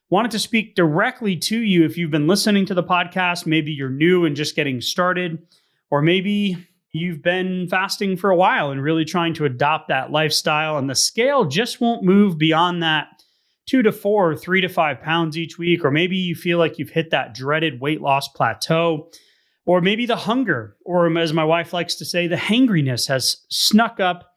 Wanted 0.10 0.32
to 0.32 0.40
speak 0.40 0.74
directly 0.74 1.36
to 1.36 1.60
you 1.60 1.86
if 1.86 1.96
you've 1.96 2.10
been 2.10 2.26
listening 2.26 2.66
to 2.66 2.74
the 2.74 2.82
podcast. 2.82 3.46
Maybe 3.46 3.72
you're 3.72 3.92
new 3.92 4.26
and 4.26 4.36
just 4.36 4.56
getting 4.56 4.82
started, 4.82 5.38
or 5.92 6.02
maybe 6.02 6.58
you've 6.94 7.22
been 7.22 7.68
fasting 7.70 8.18
for 8.18 8.30
a 8.30 8.36
while 8.36 8.72
and 8.72 8.84
really 8.84 9.06
trying 9.06 9.34
to 9.36 9.46
adopt 9.46 9.88
that 9.88 10.12
lifestyle, 10.12 10.78
and 10.78 10.90
the 10.90 10.96
scale 10.96 11.46
just 11.46 11.80
won't 11.82 12.04
move 12.04 12.38
beyond 12.38 12.84
that 12.84 13.08
two 13.68 13.82
to 13.82 13.92
four, 13.92 14.36
three 14.36 14.60
to 14.60 14.68
five 14.68 15.02
pounds 15.02 15.38
each 15.38 15.58
week, 15.58 15.86
or 15.86 15.92
maybe 15.92 16.18
you 16.18 16.36
feel 16.36 16.58
like 16.58 16.78
you've 16.78 16.90
hit 16.90 17.12
that 17.12 17.34
dreaded 17.34 17.80
weight 17.80 18.02
loss 18.02 18.28
plateau, 18.28 19.10
or 19.66 19.80
maybe 19.80 20.06
the 20.06 20.16
hunger, 20.16 20.76
or 20.84 21.18
as 21.18 21.32
my 21.32 21.46
wife 21.46 21.72
likes 21.72 21.96
to 21.96 22.04
say, 22.04 22.28
the 22.28 22.36
hangriness 22.36 23.08
has 23.08 23.38
snuck 23.50 24.00
up 24.00 24.28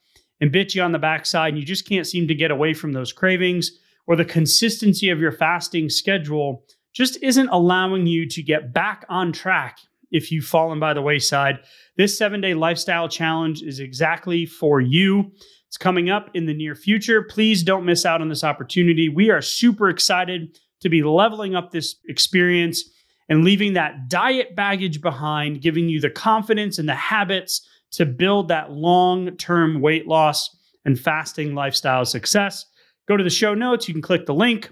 and 0.40 0.52
bit 0.52 0.74
you 0.74 0.82
on 0.82 0.92
the 0.92 0.98
backside, 0.98 1.48
and 1.50 1.58
you 1.58 1.64
just 1.64 1.88
can't 1.88 2.06
seem 2.06 2.28
to 2.28 2.34
get 2.34 2.50
away 2.50 2.74
from 2.74 2.92
those 2.92 3.12
cravings, 3.12 3.72
or 4.06 4.14
the 4.14 4.24
consistency 4.24 5.08
of 5.08 5.18
your 5.18 5.32
fasting 5.32 5.88
schedule 5.88 6.64
just 6.92 7.20
isn't 7.22 7.48
allowing 7.48 8.06
you 8.06 8.28
to 8.28 8.42
get 8.42 8.72
back 8.72 9.04
on 9.08 9.32
track 9.32 9.78
if 10.10 10.30
you've 10.30 10.44
fallen 10.44 10.78
by 10.80 10.92
the 10.94 11.02
wayside. 11.02 11.60
This 11.96 12.16
seven 12.16 12.40
day 12.40 12.54
lifestyle 12.54 13.08
challenge 13.08 13.62
is 13.62 13.80
exactly 13.80 14.46
for 14.46 14.80
you. 14.80 15.32
It's 15.68 15.76
coming 15.76 16.08
up 16.10 16.30
in 16.34 16.46
the 16.46 16.54
near 16.54 16.74
future. 16.74 17.22
Please 17.22 17.62
don't 17.62 17.84
miss 17.84 18.06
out 18.06 18.20
on 18.20 18.28
this 18.28 18.44
opportunity. 18.44 19.08
We 19.08 19.30
are 19.30 19.42
super 19.42 19.88
excited 19.88 20.58
to 20.80 20.88
be 20.88 21.02
leveling 21.02 21.56
up 21.56 21.70
this 21.70 21.96
experience 22.08 22.84
and 23.28 23.44
leaving 23.44 23.72
that 23.72 24.08
diet 24.08 24.54
baggage 24.54 25.00
behind, 25.00 25.62
giving 25.62 25.88
you 25.88 26.00
the 26.00 26.10
confidence 26.10 26.78
and 26.78 26.88
the 26.88 26.94
habits 26.94 27.66
to 27.92 28.06
build 28.06 28.48
that 28.48 28.70
long 28.70 29.36
term 29.36 29.80
weight 29.80 30.06
loss 30.06 30.54
and 30.84 31.00
fasting 31.00 31.54
lifestyle 31.54 32.04
success. 32.04 32.66
Go 33.08 33.16
to 33.16 33.24
the 33.24 33.30
show 33.30 33.54
notes. 33.54 33.88
You 33.88 33.94
can 33.94 34.02
click 34.02 34.26
the 34.26 34.34
link 34.34 34.70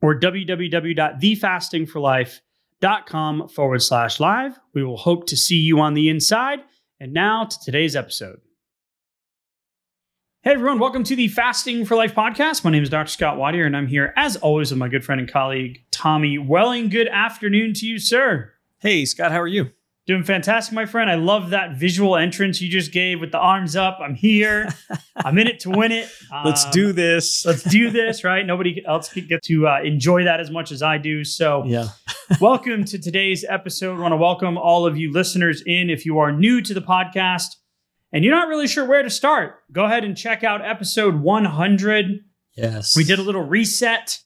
or 0.00 0.18
www.thefastingforlife.com 0.18 2.40
forward 3.48 3.80
slash 3.80 4.18
live. 4.18 4.58
We 4.74 4.82
will 4.82 4.96
hope 4.96 5.26
to 5.28 5.36
see 5.36 5.56
you 5.56 5.78
on 5.78 5.94
the 5.94 6.08
inside. 6.08 6.60
And 6.98 7.12
now 7.12 7.44
to 7.44 7.56
today's 7.64 7.94
episode. 7.94 8.40
Hey 10.42 10.54
everyone, 10.54 10.80
welcome 10.80 11.04
to 11.04 11.14
the 11.14 11.28
Fasting 11.28 11.84
for 11.84 11.94
Life 11.94 12.16
podcast. 12.16 12.64
My 12.64 12.70
name 12.72 12.82
is 12.82 12.88
Dr. 12.88 13.08
Scott 13.08 13.38
Watier, 13.38 13.64
and 13.64 13.76
I'm 13.76 13.86
here 13.86 14.12
as 14.16 14.34
always 14.34 14.72
with 14.72 14.78
my 14.78 14.88
good 14.88 15.04
friend 15.04 15.20
and 15.20 15.30
colleague, 15.30 15.84
Tommy 15.92 16.38
Welling. 16.38 16.88
Good 16.88 17.06
afternoon 17.06 17.74
to 17.74 17.86
you, 17.86 18.00
sir. 18.00 18.52
Hey, 18.80 19.04
Scott, 19.04 19.30
how 19.30 19.40
are 19.40 19.46
you? 19.46 19.70
Doing 20.04 20.24
fantastic, 20.24 20.74
my 20.74 20.84
friend. 20.84 21.08
I 21.08 21.14
love 21.14 21.50
that 21.50 21.76
visual 21.76 22.16
entrance 22.16 22.60
you 22.60 22.68
just 22.68 22.90
gave 22.90 23.20
with 23.20 23.30
the 23.30 23.38
arms 23.38 23.76
up. 23.76 23.98
I'm 24.02 24.16
here. 24.16 24.68
I'm 25.16 25.38
in 25.38 25.46
it 25.46 25.60
to 25.60 25.70
win 25.70 25.92
it. 25.92 26.08
let's 26.44 26.64
Um, 26.64 26.72
do 26.72 26.92
this. 26.92 27.46
Let's 27.46 27.62
do 27.62 27.88
this, 27.88 28.24
right? 28.24 28.44
Nobody 28.44 28.82
else 28.84 29.12
can 29.12 29.28
get 29.28 29.44
to 29.44 29.68
uh, 29.68 29.80
enjoy 29.84 30.24
that 30.24 30.40
as 30.40 30.50
much 30.50 30.72
as 30.72 30.82
I 30.82 30.98
do. 30.98 31.22
So, 31.22 31.62
yeah. 31.66 31.90
welcome 32.40 32.84
to 32.86 32.98
today's 32.98 33.44
episode. 33.48 33.96
I 33.96 34.00
want 34.00 34.10
to 34.10 34.16
welcome 34.16 34.58
all 34.58 34.86
of 34.86 34.96
you 34.96 35.12
listeners 35.12 35.62
in. 35.66 35.88
If 35.88 36.04
you 36.04 36.18
are 36.18 36.32
new 36.32 36.60
to 36.62 36.74
the 36.74 36.82
podcast 36.82 37.54
and 38.12 38.24
you're 38.24 38.34
not 38.34 38.48
really 38.48 38.66
sure 38.66 38.84
where 38.84 39.04
to 39.04 39.10
start, 39.10 39.60
go 39.70 39.84
ahead 39.84 40.02
and 40.02 40.16
check 40.16 40.42
out 40.42 40.66
episode 40.66 41.14
100. 41.20 42.06
Yes. 42.56 42.96
We 42.96 43.04
did 43.04 43.20
a 43.20 43.22
little 43.22 43.44
reset 43.44 44.18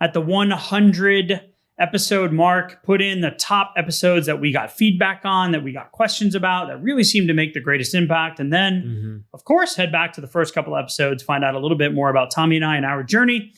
at 0.00 0.12
the 0.12 0.20
100 0.20 1.40
episode 1.78 2.32
mark, 2.32 2.82
put 2.84 3.02
in 3.02 3.20
the 3.20 3.32
top 3.32 3.74
episodes 3.76 4.26
that 4.26 4.40
we 4.40 4.52
got 4.52 4.70
feedback 4.70 5.22
on, 5.24 5.50
that 5.52 5.64
we 5.64 5.72
got 5.72 5.90
questions 5.90 6.34
about, 6.36 6.68
that 6.68 6.80
really 6.80 7.02
seemed 7.02 7.26
to 7.26 7.34
make 7.34 7.52
the 7.52 7.60
greatest 7.60 7.94
impact. 7.94 8.38
And 8.38 8.52
then, 8.52 8.82
Mhm. 8.84 9.24
of 9.34 9.44
course, 9.44 9.74
head 9.74 9.90
back 9.90 10.12
to 10.12 10.20
the 10.20 10.28
first 10.28 10.54
couple 10.54 10.76
episodes, 10.76 11.22
find 11.22 11.42
out 11.44 11.54
a 11.56 11.58
little 11.58 11.76
bit 11.76 11.92
more 11.92 12.10
about 12.10 12.30
Tommy 12.30 12.56
and 12.56 12.64
I 12.64 12.76
and 12.76 12.86
our 12.86 13.02
journey. 13.02 13.52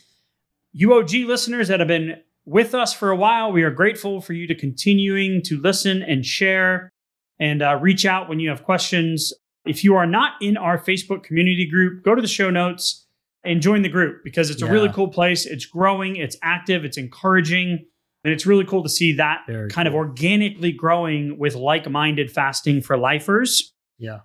UOG 0.75 1.25
listeners 1.27 1.69
that 1.69 1.79
have 1.81 1.89
been 1.89 2.17
with 2.45 2.75
us 2.75 2.95
for 2.95 3.11
a 3.11 3.17
while, 3.17 3.53
we 3.53 3.63
are 3.63 3.71
grateful 3.71 4.21
for 4.21 4.33
you 4.33 4.47
to 4.47 4.55
continuing 4.55 5.43
to 5.43 5.61
listen 5.61 6.03
and 6.03 6.25
share 6.25 6.91
and 7.39 7.61
uh, 7.63 7.79
reach 7.81 8.07
out 8.07 8.29
when 8.29 8.41
you 8.41 8.49
have 8.49 8.63
questions. 8.63 9.33
If 9.67 9.83
you 9.85 9.95
are 9.97 10.07
not 10.07 10.33
in 10.41 10.57
our 10.57 10.79
Facebook 10.79 11.23
community 11.23 11.67
group, 11.69 12.03
go 12.05 12.15
to 12.15 12.23
the 12.23 12.29
show 12.29 12.51
notes 12.51 13.07
and 13.45 13.61
join 13.61 13.83
the 13.83 13.89
group 13.89 14.23
because 14.25 14.49
it's 14.51 14.63
a 14.63 14.67
really 14.71 14.89
cool 14.91 15.09
place. 15.09 15.45
It's 15.45 15.67
growing, 15.67 16.17
it's 16.17 16.37
active, 16.43 16.85
it's 16.85 16.97
encouraging, 16.97 17.85
and 18.27 18.33
it's 18.35 18.45
really 18.45 18.65
cool 18.65 18.83
to 18.83 18.89
see 18.89 19.13
that 19.13 19.43
Very 19.47 19.71
kind 19.71 19.87
of 19.87 19.95
organically 19.95 20.73
growing 20.73 21.39
with 21.39 21.55
like 21.55 21.89
minded 21.89 22.29
fasting 22.29 22.83
for 22.83 22.99
lifers. 22.99 23.73
Yeah. 23.99 24.21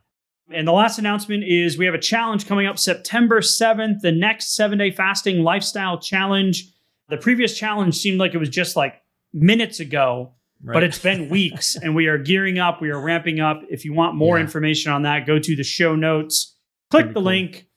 And 0.51 0.67
the 0.67 0.72
last 0.72 0.97
announcement 0.97 1.44
is 1.44 1.78
we 1.78 1.85
have 1.85 1.94
a 1.94 2.00
challenge 2.00 2.47
coming 2.47 2.66
up 2.66 2.79
September 2.79 3.41
7th, 3.41 4.00
the 4.01 4.12
next 4.12 4.56
seven 4.56 4.79
day 4.79 4.89
fasting 4.89 5.44
lifestyle 5.44 6.00
challenge. 6.00 6.66
The 7.09 7.17
previous 7.17 7.56
challenge 7.56 7.95
seemed 7.95 8.17
like 8.19 8.34
it 8.34 8.39
was 8.39 8.50
just 8.50 8.75
like 8.75 8.95
minutes 9.34 9.79
ago, 9.79 10.33
Right. 10.63 10.73
but 10.73 10.83
it's 10.83 10.97
been 11.00 11.29
weeks 11.38 11.75
and 11.75 11.95
we 11.95 12.07
are 12.07 12.18
gearing 12.18 12.57
up. 12.57 12.81
We 12.81 12.89
are 12.89 13.00
ramping 13.00 13.39
up. 13.39 13.62
If 13.69 13.85
you 13.85 13.94
want 13.94 14.16
more 14.16 14.38
Yeah. 14.39 14.44
information 14.45 14.91
on 14.91 15.03
that, 15.03 15.28
go 15.28 15.38
to 15.38 15.56
the 15.56 15.63
show 15.63 15.95
notes, 15.95 16.57
click 16.89 17.03
Pretty 17.03 17.13
the 17.13 17.19
cool. 17.19 17.23
link, 17.23 17.68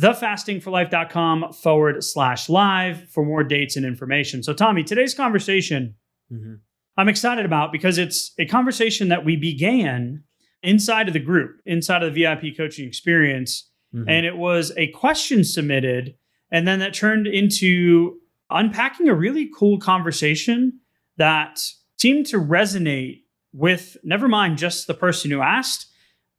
thefastingforlife.com 0.00 1.52
forward 1.52 2.02
slash 2.02 2.48
live 2.48 3.08
for 3.10 3.24
more 3.24 3.44
dates 3.44 3.76
and 3.76 3.84
information. 3.84 4.42
So, 4.42 4.52
Tommy, 4.52 4.82
today's 4.82 5.14
conversation 5.14 5.94
Mhm. 6.32 6.60
I'm 6.96 7.08
excited 7.08 7.44
about 7.44 7.72
because 7.72 7.98
it's 7.98 8.32
a 8.38 8.46
conversation 8.46 9.08
that 9.08 9.24
we 9.24 9.36
began 9.36 10.24
inside 10.62 11.08
of 11.08 11.14
the 11.14 11.20
group, 11.20 11.60
inside 11.66 12.02
of 12.02 12.14
the 12.14 12.20
VIP 12.22 12.52
coaching 12.54 12.86
experience. 12.86 13.70
Mhm. 13.94 14.04
And 14.08 14.26
it 14.26 14.36
was 14.36 14.72
a 14.76 14.88
question 14.88 15.44
submitted. 15.44 16.14
And 16.50 16.66
then 16.66 16.78
that 16.78 16.94
turned 16.94 17.26
into 17.26 18.18
unpacking 18.50 19.08
a 19.08 19.14
really 19.14 19.50
cool 19.54 19.78
conversation 19.78 20.80
that 21.16 21.60
seemed 21.98 22.26
to 22.26 22.38
resonate 22.38 23.22
with 23.52 23.96
never 24.02 24.28
mind 24.28 24.58
just 24.58 24.86
the 24.86 24.94
person 24.94 25.30
who 25.30 25.40
asked, 25.40 25.86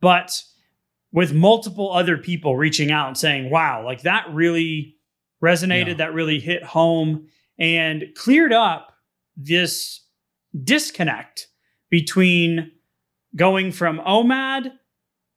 but 0.01 0.41
with 1.13 1.33
multiple 1.33 1.93
other 1.93 2.17
people 2.17 2.57
reaching 2.57 2.91
out 2.91 3.07
and 3.07 3.17
saying, 3.17 3.49
wow, 3.49 3.85
like 3.85 4.01
that 4.01 4.25
really 4.33 4.97
resonated, 5.41 5.87
Yeah. 5.87 5.93
that 5.95 6.13
really 6.13 6.39
hit 6.39 6.63
home 6.63 7.27
and 7.57 8.05
cleared 8.15 8.51
up 8.51 8.93
this 9.37 10.01
disconnect 10.63 11.47
between 11.89 12.71
going 13.35 13.71
from 13.71 13.99
OMAD 13.99 14.71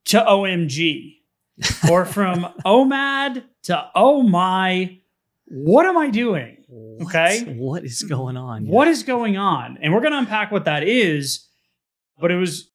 to 0.07 0.19
OMG 0.21 1.17
or 1.91 2.05
from 2.05 2.47
OMAD 2.65 3.45
to 3.65 3.91
oh 3.95 4.23
my, 4.23 4.99
what 5.47 5.87
am 5.87 5.97
I 5.99 6.11
doing? 6.11 6.57
What- 6.69 7.07
okay. 7.09 7.55
What 7.57 7.85
is 7.85 8.03
going 8.03 8.37
on? 8.37 8.67
What 8.67 8.89
is 8.89 9.03
going 9.03 9.37
on? 9.37 9.79
And 9.83 9.93
we're 9.93 10.01
going 10.01 10.13
to 10.13 10.19
unpack 10.19 10.51
what 10.51 10.65
that 10.65 10.83
is. 10.83 11.47
But 12.19 12.31
it 12.31 12.37
was 12.37 12.71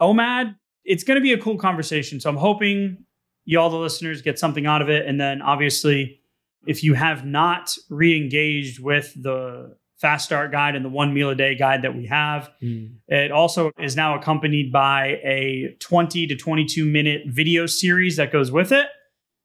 OMAD. 0.00 0.56
It's 0.88 1.04
going 1.04 1.16
to 1.16 1.22
be 1.22 1.32
a 1.32 1.38
cool 1.38 1.58
conversation. 1.58 2.18
So 2.20 2.30
I'm 2.30 2.36
hoping 2.36 3.04
you 3.44 3.60
all 3.60 3.70
the 3.70 3.76
listeners 3.76 4.22
get 4.22 4.38
something 4.38 4.66
out 4.66 4.82
of 4.82 4.88
it. 4.88 5.06
And 5.06 5.20
then 5.20 5.42
obviously, 5.42 6.20
if 6.66 6.82
you 6.82 6.94
have 6.94 7.24
not 7.24 7.76
re-engaged 7.90 8.80
with 8.80 9.12
the 9.22 9.76
fast 10.00 10.24
start 10.24 10.50
guide 10.52 10.76
and 10.76 10.84
the 10.84 10.88
one 10.88 11.12
meal 11.12 11.30
a 11.30 11.34
day 11.34 11.54
guide 11.54 11.82
that 11.82 11.96
we 11.96 12.06
have, 12.06 12.50
Mm. 12.62 12.96
it 13.08 13.30
also 13.32 13.70
is 13.80 13.96
now 13.96 14.16
accompanied 14.16 14.70
by 14.72 15.18
a 15.24 15.74
20 15.80 16.26
to 16.26 16.36
22 16.36 16.84
minute 16.84 17.22
video 17.26 17.66
series 17.66 18.16
that 18.16 18.30
goes 18.32 18.50
with 18.52 18.70
it. 18.72 18.86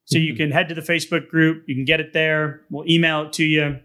So 0.05 0.17
you 0.17 0.33
Mhm. 0.33 0.37
can 0.37 0.51
head 0.51 0.69
to 0.69 0.75
the 0.75 0.81
Facebook 0.81 1.27
group, 1.29 1.63
you 1.67 1.75
can 1.75 1.85
get 1.85 1.99
it 1.99 2.13
there. 2.13 2.61
We'll 2.69 2.87
email 2.89 3.23
it 3.23 3.33
to 3.33 3.45
you. 3.45 3.79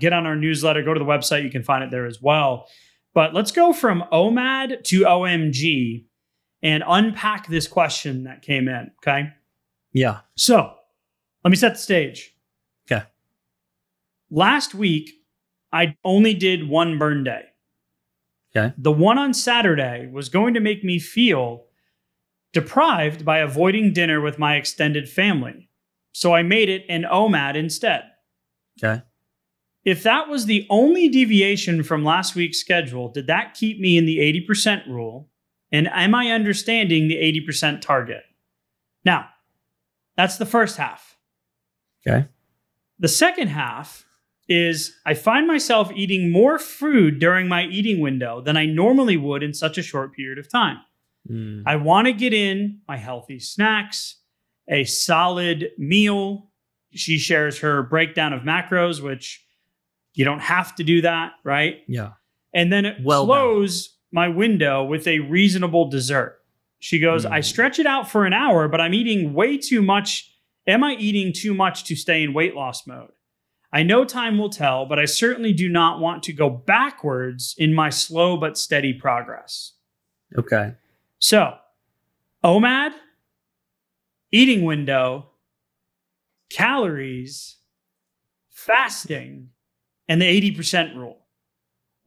Get 0.00 0.12
on 0.12 0.26
our 0.26 0.36
newsletter, 0.36 0.82
go 0.82 0.94
to 0.94 0.98
the 0.98 1.04
website, 1.06 1.44
you 1.44 1.50
can 1.50 1.62
find 1.62 1.84
it 1.84 1.90
there 1.90 2.06
as 2.06 2.20
well. 2.20 2.66
But 3.14 3.34
let's 3.34 3.52
go 3.52 3.72
from 3.72 4.04
OMAD 4.10 4.82
to 4.84 5.06
OMG 5.06 6.06
and 6.62 6.82
unpack 6.86 7.48
this 7.48 7.66
question 7.66 8.24
that 8.24 8.42
came 8.42 8.68
in. 8.68 8.90
Okay. 8.98 9.32
Yeah. 9.92 10.20
So 10.36 10.74
let 11.44 11.50
me 11.50 11.56
set 11.56 11.74
the 11.74 11.80
stage. 11.80 12.34
Okay. 12.90 13.04
Last 14.30 14.74
week, 14.74 15.10
I 15.72 15.96
only 16.04 16.34
did 16.34 16.68
one 16.68 16.98
burn 16.98 17.24
day. 17.24 17.44
Okay. 18.54 18.74
The 18.76 18.92
one 18.92 19.18
on 19.18 19.32
Saturday 19.32 20.08
was 20.12 20.28
going 20.28 20.54
to 20.54 20.60
make 20.60 20.84
me 20.84 20.98
feel 20.98 21.66
deprived 22.52 23.24
by 23.24 23.38
avoiding 23.38 23.92
dinner 23.92 24.20
with 24.20 24.38
my 24.38 24.56
extended 24.56 25.08
family. 25.08 25.68
So 26.12 26.34
I 26.34 26.42
made 26.42 26.68
it 26.68 26.84
an 26.88 27.04
OMAD 27.04 27.54
instead. 27.54 28.02
Okay. 28.82 29.02
If 29.84 30.02
that 30.02 30.28
was 30.28 30.46
the 30.46 30.66
only 30.68 31.08
deviation 31.08 31.82
from 31.82 32.04
last 32.04 32.34
week's 32.34 32.58
schedule, 32.58 33.08
did 33.08 33.28
that 33.28 33.54
keep 33.54 33.78
me 33.80 33.96
in 33.96 34.04
the 34.04 34.18
80% 34.18 34.86
rule? 34.88 35.28
And 35.72 35.88
am 35.88 36.14
I 36.14 36.30
understanding 36.30 37.08
the 37.08 37.16
80% 37.16 37.80
target? 37.80 38.22
Now, 39.04 39.28
that's 40.16 40.36
the 40.36 40.46
first 40.46 40.76
half. 40.76 41.16
Okay. 42.06 42.26
The 42.98 43.08
second 43.08 43.48
half 43.48 44.04
is 44.48 44.96
I 45.06 45.14
find 45.14 45.46
myself 45.46 45.92
eating 45.94 46.32
more 46.32 46.58
food 46.58 47.20
during 47.20 47.46
my 47.46 47.64
eating 47.66 48.00
window 48.00 48.40
than 48.40 48.56
I 48.56 48.66
normally 48.66 49.16
would 49.16 49.42
in 49.42 49.54
such 49.54 49.78
a 49.78 49.82
short 49.82 50.12
period 50.12 50.38
of 50.38 50.50
time. 50.50 50.78
Mm. 51.30 51.62
I 51.66 51.76
want 51.76 52.06
to 52.06 52.12
get 52.12 52.34
in 52.34 52.80
my 52.88 52.96
healthy 52.96 53.38
snacks, 53.38 54.16
a 54.68 54.84
solid 54.84 55.70
meal. 55.78 56.50
She 56.92 57.18
shares 57.18 57.60
her 57.60 57.84
breakdown 57.84 58.32
of 58.32 58.42
macros, 58.42 59.00
which 59.00 59.44
you 60.14 60.24
don't 60.24 60.40
have 60.40 60.74
to 60.76 60.84
do 60.84 61.02
that, 61.02 61.32
right? 61.44 61.76
Yeah. 61.86 62.12
And 62.52 62.72
then 62.72 62.96
Well 63.04 63.26
close 63.26 63.96
my 64.12 64.28
window 64.28 64.84
with 64.84 65.06
a 65.06 65.20
reasonable 65.20 65.88
dessert. 65.88 66.38
She 66.78 66.98
goes, 66.98 67.24
Mm. 67.24 67.32
I 67.32 67.40
stretch 67.40 67.78
it 67.78 67.86
out 67.86 68.10
for 68.10 68.24
an 68.24 68.32
hour, 68.32 68.68
but 68.68 68.80
I'm 68.80 68.94
eating 68.94 69.34
way 69.34 69.58
too 69.58 69.82
much. 69.82 70.34
Am 70.66 70.82
I 70.82 70.94
eating 70.94 71.32
too 71.32 71.54
much 71.54 71.84
to 71.84 71.96
stay 71.96 72.22
in 72.22 72.32
weight 72.32 72.54
loss 72.54 72.86
mode? 72.86 73.10
I 73.72 73.82
know 73.82 74.04
time 74.04 74.36
will 74.36 74.50
tell, 74.50 74.84
but 74.86 74.98
I 74.98 75.04
certainly 75.04 75.52
do 75.52 75.68
not 75.68 76.00
want 76.00 76.22
to 76.24 76.32
go 76.32 76.50
backwards 76.50 77.54
in 77.56 77.72
my 77.72 77.88
slow 77.90 78.36
but 78.36 78.58
steady 78.58 78.92
progress. 78.92 79.74
Okay. 80.36 80.74
So, 81.18 81.54
OMAD, 82.42 82.92
eating 84.32 84.64
window, 84.64 85.30
calories, 86.50 87.58
fasting, 88.50 89.50
and 90.08 90.20
the 90.20 90.52
80% 90.52 90.96
rule. 90.96 91.18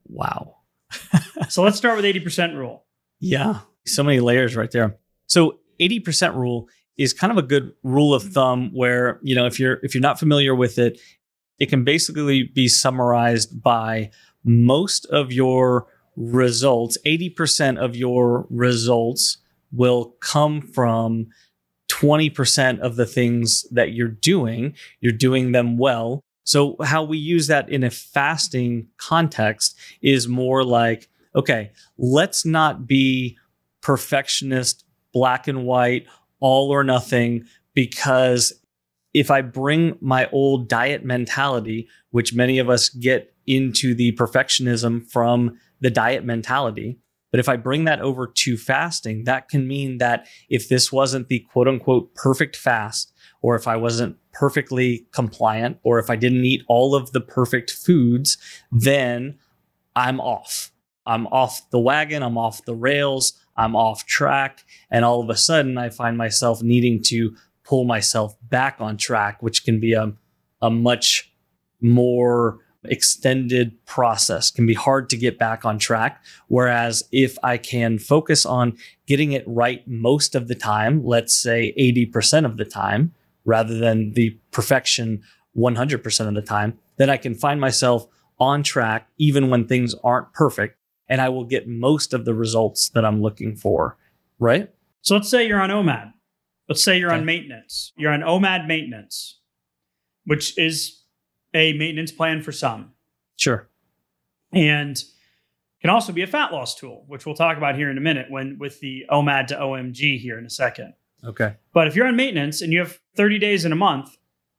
Wow. 0.06 0.53
So 1.48 1.62
let's 1.62 1.76
start 1.76 1.96
with 1.96 2.04
80% 2.04 2.56
rule. 2.56 2.84
Yeah. 3.20 3.60
So 3.86 4.02
many 4.02 4.20
layers 4.20 4.56
right 4.56 4.70
there. 4.70 4.96
So 5.26 5.58
80% 5.80 6.34
rule 6.34 6.68
is 6.96 7.12
kind 7.12 7.30
of 7.30 7.38
a 7.38 7.42
good 7.42 7.72
rule 7.82 8.14
of 8.14 8.22
thumb 8.22 8.70
where, 8.72 9.20
you 9.22 9.34
know, 9.34 9.46
if 9.46 9.60
you're 9.60 9.78
if 9.82 9.94
you're 9.94 10.02
not 10.02 10.18
familiar 10.18 10.54
with 10.54 10.78
it, 10.78 11.00
it 11.58 11.68
can 11.68 11.84
basically 11.84 12.44
be 12.44 12.68
summarized 12.68 13.62
by 13.62 14.10
most 14.44 15.06
of 15.06 15.32
your 15.32 15.86
results, 16.16 16.96
80% 17.04 17.78
of 17.78 17.96
your 17.96 18.46
results 18.50 19.38
will 19.72 20.16
come 20.20 20.60
from 20.62 21.26
20% 21.90 22.80
of 22.80 22.96
the 22.96 23.06
things 23.06 23.64
that 23.70 23.92
you're 23.92 24.08
doing. 24.08 24.74
You're 25.00 25.12
doing 25.12 25.52
them 25.52 25.78
well. 25.78 26.23
So, 26.44 26.76
how 26.82 27.02
we 27.02 27.18
use 27.18 27.46
that 27.46 27.68
in 27.68 27.82
a 27.82 27.90
fasting 27.90 28.88
context 28.98 29.76
is 30.02 30.28
more 30.28 30.62
like, 30.62 31.08
okay, 31.34 31.72
let's 31.98 32.44
not 32.44 32.86
be 32.86 33.38
perfectionist, 33.80 34.84
black 35.12 35.48
and 35.48 35.64
white, 35.64 36.06
all 36.40 36.70
or 36.70 36.84
nothing, 36.84 37.44
because 37.74 38.52
if 39.14 39.30
I 39.30 39.40
bring 39.40 39.96
my 40.00 40.28
old 40.32 40.68
diet 40.68 41.04
mentality, 41.04 41.88
which 42.10 42.34
many 42.34 42.58
of 42.58 42.68
us 42.68 42.88
get 42.88 43.34
into 43.46 43.94
the 43.94 44.12
perfectionism 44.12 45.08
from 45.10 45.58
the 45.80 45.90
diet 45.90 46.24
mentality, 46.24 46.98
but 47.30 47.40
if 47.40 47.48
I 47.48 47.56
bring 47.56 47.84
that 47.84 48.00
over 48.00 48.26
to 48.26 48.56
fasting, 48.56 49.24
that 49.24 49.48
can 49.48 49.66
mean 49.66 49.98
that 49.98 50.26
if 50.48 50.68
this 50.68 50.92
wasn't 50.92 51.28
the 51.28 51.40
quote 51.50 51.66
unquote 51.66 52.14
perfect 52.14 52.54
fast, 52.54 53.12
or 53.44 53.56
if 53.56 53.68
I 53.68 53.76
wasn't 53.76 54.16
perfectly 54.32 55.06
compliant, 55.12 55.76
or 55.82 55.98
if 55.98 56.08
I 56.08 56.16
didn't 56.16 56.46
eat 56.46 56.62
all 56.66 56.94
of 56.94 57.12
the 57.12 57.20
perfect 57.20 57.70
foods, 57.70 58.38
then 58.72 59.38
I'm 59.94 60.18
off. 60.18 60.72
I'm 61.04 61.26
off 61.26 61.60
the 61.68 61.78
wagon, 61.78 62.22
I'm 62.22 62.38
off 62.38 62.64
the 62.64 62.74
rails, 62.74 63.34
I'm 63.54 63.76
off 63.76 64.06
track. 64.06 64.64
And 64.90 65.04
all 65.04 65.20
of 65.20 65.28
a 65.28 65.36
sudden, 65.36 65.76
I 65.76 65.90
find 65.90 66.16
myself 66.16 66.62
needing 66.62 67.02
to 67.02 67.36
pull 67.64 67.84
myself 67.84 68.34
back 68.48 68.76
on 68.78 68.96
track, 68.96 69.42
which 69.42 69.62
can 69.62 69.78
be 69.78 69.92
a, 69.92 70.14
a 70.62 70.70
much 70.70 71.30
more 71.82 72.60
extended 72.84 73.84
process, 73.84 74.50
can 74.50 74.64
be 74.64 74.72
hard 74.72 75.10
to 75.10 75.18
get 75.18 75.38
back 75.38 75.66
on 75.66 75.78
track. 75.78 76.24
Whereas 76.48 77.06
if 77.12 77.36
I 77.42 77.58
can 77.58 77.98
focus 77.98 78.46
on 78.46 78.78
getting 79.06 79.32
it 79.32 79.44
right 79.46 79.86
most 79.86 80.34
of 80.34 80.48
the 80.48 80.54
time, 80.54 81.04
let's 81.04 81.34
say 81.34 81.74
80% 81.78 82.46
of 82.46 82.56
the 82.56 82.64
time, 82.64 83.12
rather 83.44 83.76
than 83.78 84.12
the 84.14 84.38
perfection 84.50 85.22
100% 85.56 86.28
of 86.28 86.34
the 86.34 86.42
time, 86.42 86.78
then 86.96 87.10
I 87.10 87.16
can 87.16 87.34
find 87.34 87.60
myself 87.60 88.06
on 88.38 88.62
track 88.62 89.08
even 89.18 89.48
when 89.50 89.66
things 89.66 89.94
aren't 90.02 90.32
perfect 90.32 90.76
and 91.08 91.20
I 91.20 91.28
will 91.28 91.44
get 91.44 91.68
most 91.68 92.14
of 92.14 92.24
the 92.24 92.34
results 92.34 92.88
that 92.90 93.04
I'm 93.04 93.20
looking 93.22 93.54
for. 93.56 93.96
Right? 94.38 94.70
So 95.02 95.14
let's 95.14 95.28
say 95.28 95.46
you're 95.46 95.60
on 95.60 95.70
OMAD. 95.70 96.12
Let's 96.68 96.82
say 96.82 96.98
you're 96.98 97.10
Okay. 97.10 97.18
on 97.20 97.26
maintenance. 97.26 97.92
You're 97.96 98.10
on 98.12 98.20
OMAD 98.22 98.66
maintenance, 98.66 99.38
which 100.24 100.56
is 100.58 101.02
a 101.52 101.74
maintenance 101.74 102.10
plan 102.10 102.42
for 102.42 102.50
some 102.52 102.92
Sure. 103.36 103.68
and 104.52 105.02
can 105.80 105.90
also 105.90 106.12
be 106.12 106.22
a 106.22 106.26
fat 106.26 106.50
loss 106.52 106.74
tool, 106.74 107.04
which 107.06 107.26
we'll 107.26 107.34
talk 107.34 107.58
about 107.58 107.76
here 107.76 107.90
in 107.90 107.98
a 107.98 108.00
minute 108.00 108.30
when 108.30 108.56
with 108.58 108.80
the 108.80 109.04
OMAD 109.10 109.48
to 109.48 109.56
OMG 109.60 110.18
here 110.18 110.38
in 110.38 110.46
a 110.46 110.50
second. 110.50 110.94
Okay. 111.24 111.54
But 111.72 111.86
if 111.86 111.96
you're 111.96 112.06
on 112.06 112.16
maintenance 112.16 112.60
and 112.62 112.72
you 112.72 112.80
have 112.80 112.98
30 113.16 113.38
days 113.38 113.64
in 113.64 113.72
a 113.72 113.76
month 113.76 114.16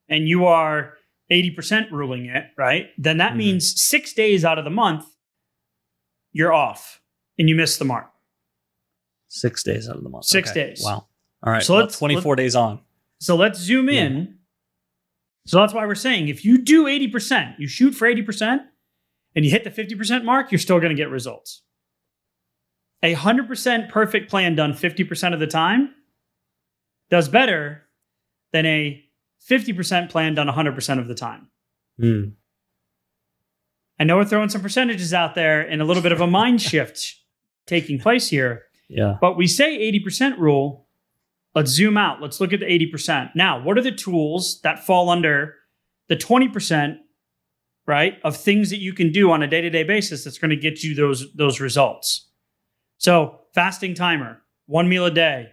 and 0.10 0.28
you 0.28 0.46
are 0.46 0.94
80% 1.32 1.92
ruling 1.92 2.26
it, 2.28 2.46
right? 2.58 2.88
Then 2.98 3.18
that 3.18 3.34
Mhm. 3.34 3.38
means 3.38 3.80
six 3.82 4.14
days 4.14 4.44
out 4.46 4.58
of 4.58 4.64
the 4.64 4.70
month, 4.72 5.06
you're 6.34 6.54
off 6.54 7.02
and 7.40 7.50
you 7.50 7.56
miss 7.56 7.78
the 7.78 7.86
mark. 7.86 8.12
Six 9.28 9.64
days 9.64 9.90
out 9.90 9.96
of 9.98 10.04
the 10.04 10.10
month. 10.10 10.26
Six 10.26 10.52
Okay. 10.52 10.68
days. 10.70 10.82
Wow. 10.84 11.08
All 11.44 11.54
right. 11.54 11.62
So 11.64 11.74
So 11.74 11.78
let's- 11.78 11.98
24 11.98 12.36
days 12.36 12.56
on. 12.56 12.82
So 13.20 13.36
let's 13.36 13.60
zoom 13.60 13.90
Yeah. 13.90 14.04
in. 14.06 14.40
So 15.48 15.58
that's 15.60 15.74
why 15.74 15.86
we're 15.86 15.96
saying 15.96 16.28
if 16.28 16.44
you 16.46 16.58
do 16.58 16.88
80%, 16.88 17.60
you 17.60 17.68
shoot 17.68 17.92
for 17.94 18.08
80%, 18.08 18.64
and 19.36 19.46
you 19.46 19.52
hit 19.52 19.64
the 19.64 19.72
50% 19.72 20.26
mark, 20.26 20.52
you're 20.52 20.60
still 20.60 20.80
going 20.80 20.90
to 20.90 20.96
get 20.96 21.10
results. 21.10 21.64
A 23.04 23.14
100% 23.14 23.90
perfect 23.90 24.30
plan 24.30 24.56
done 24.56 24.74
50% 24.74 25.34
of 25.34 25.40
the 25.40 25.48
time 25.48 25.95
does 27.10 27.30
better 27.30 27.84
than 28.52 28.66
a 28.66 29.04
50% 29.50 30.10
plan 30.10 30.36
done 30.36 30.48
100% 30.48 31.00
of 31.00 31.08
the 31.08 31.16
time. 31.16 31.50
Hmm. 32.00 32.24
I 34.00 34.04
know 34.04 34.18
we're 34.18 34.26
throwing 34.26 34.50
some 34.50 34.62
percentages 34.62 35.14
out 35.14 35.36
there 35.36 35.62
and 35.62 35.82
a 35.82 35.86
little 35.86 36.04
bit 36.04 36.12
of 36.12 36.22
a 36.22 36.28
mind 36.28 36.62
shift 36.62 37.16
taking 37.66 38.00
place 38.00 38.30
here. 38.30 38.64
Yeah. 38.90 39.18
But 39.20 39.38
we 39.38 39.48
say 39.48 39.92
80% 39.92 40.38
rule. 40.38 40.88
Let's 41.54 41.72
zoom 41.72 41.98
out. 41.98 42.22
Let's 42.22 42.42
look 42.42 42.54
at 42.54 42.60
the 42.60 42.66
80%. 42.66 43.32
Now, 43.36 43.64
what 43.64 43.78
are 43.78 43.82
the 43.82 43.92
tools 43.92 44.60
that 44.64 44.86
fall 44.86 45.10
under 45.10 45.56
the 46.08 46.16
20%, 46.16 46.98
right, 47.88 48.16
of 48.24 48.36
things 48.36 48.70
that 48.70 48.80
you 48.80 48.94
can 48.94 49.12
do 49.12 49.32
on 49.32 49.42
a 49.42 49.48
day-to-day 49.48 49.84
basis 49.84 50.24
that's 50.24 50.38
going 50.38 50.50
to 50.50 50.58
get 50.58 50.84
you 50.84 50.94
those 50.94 51.34
those 51.34 51.62
results? 51.62 52.30
So, 52.98 53.40
fasting 53.54 53.96
timer, 53.96 54.42
one 54.66 54.90
meal 54.90 55.06
a 55.06 55.12
day, 55.12 55.48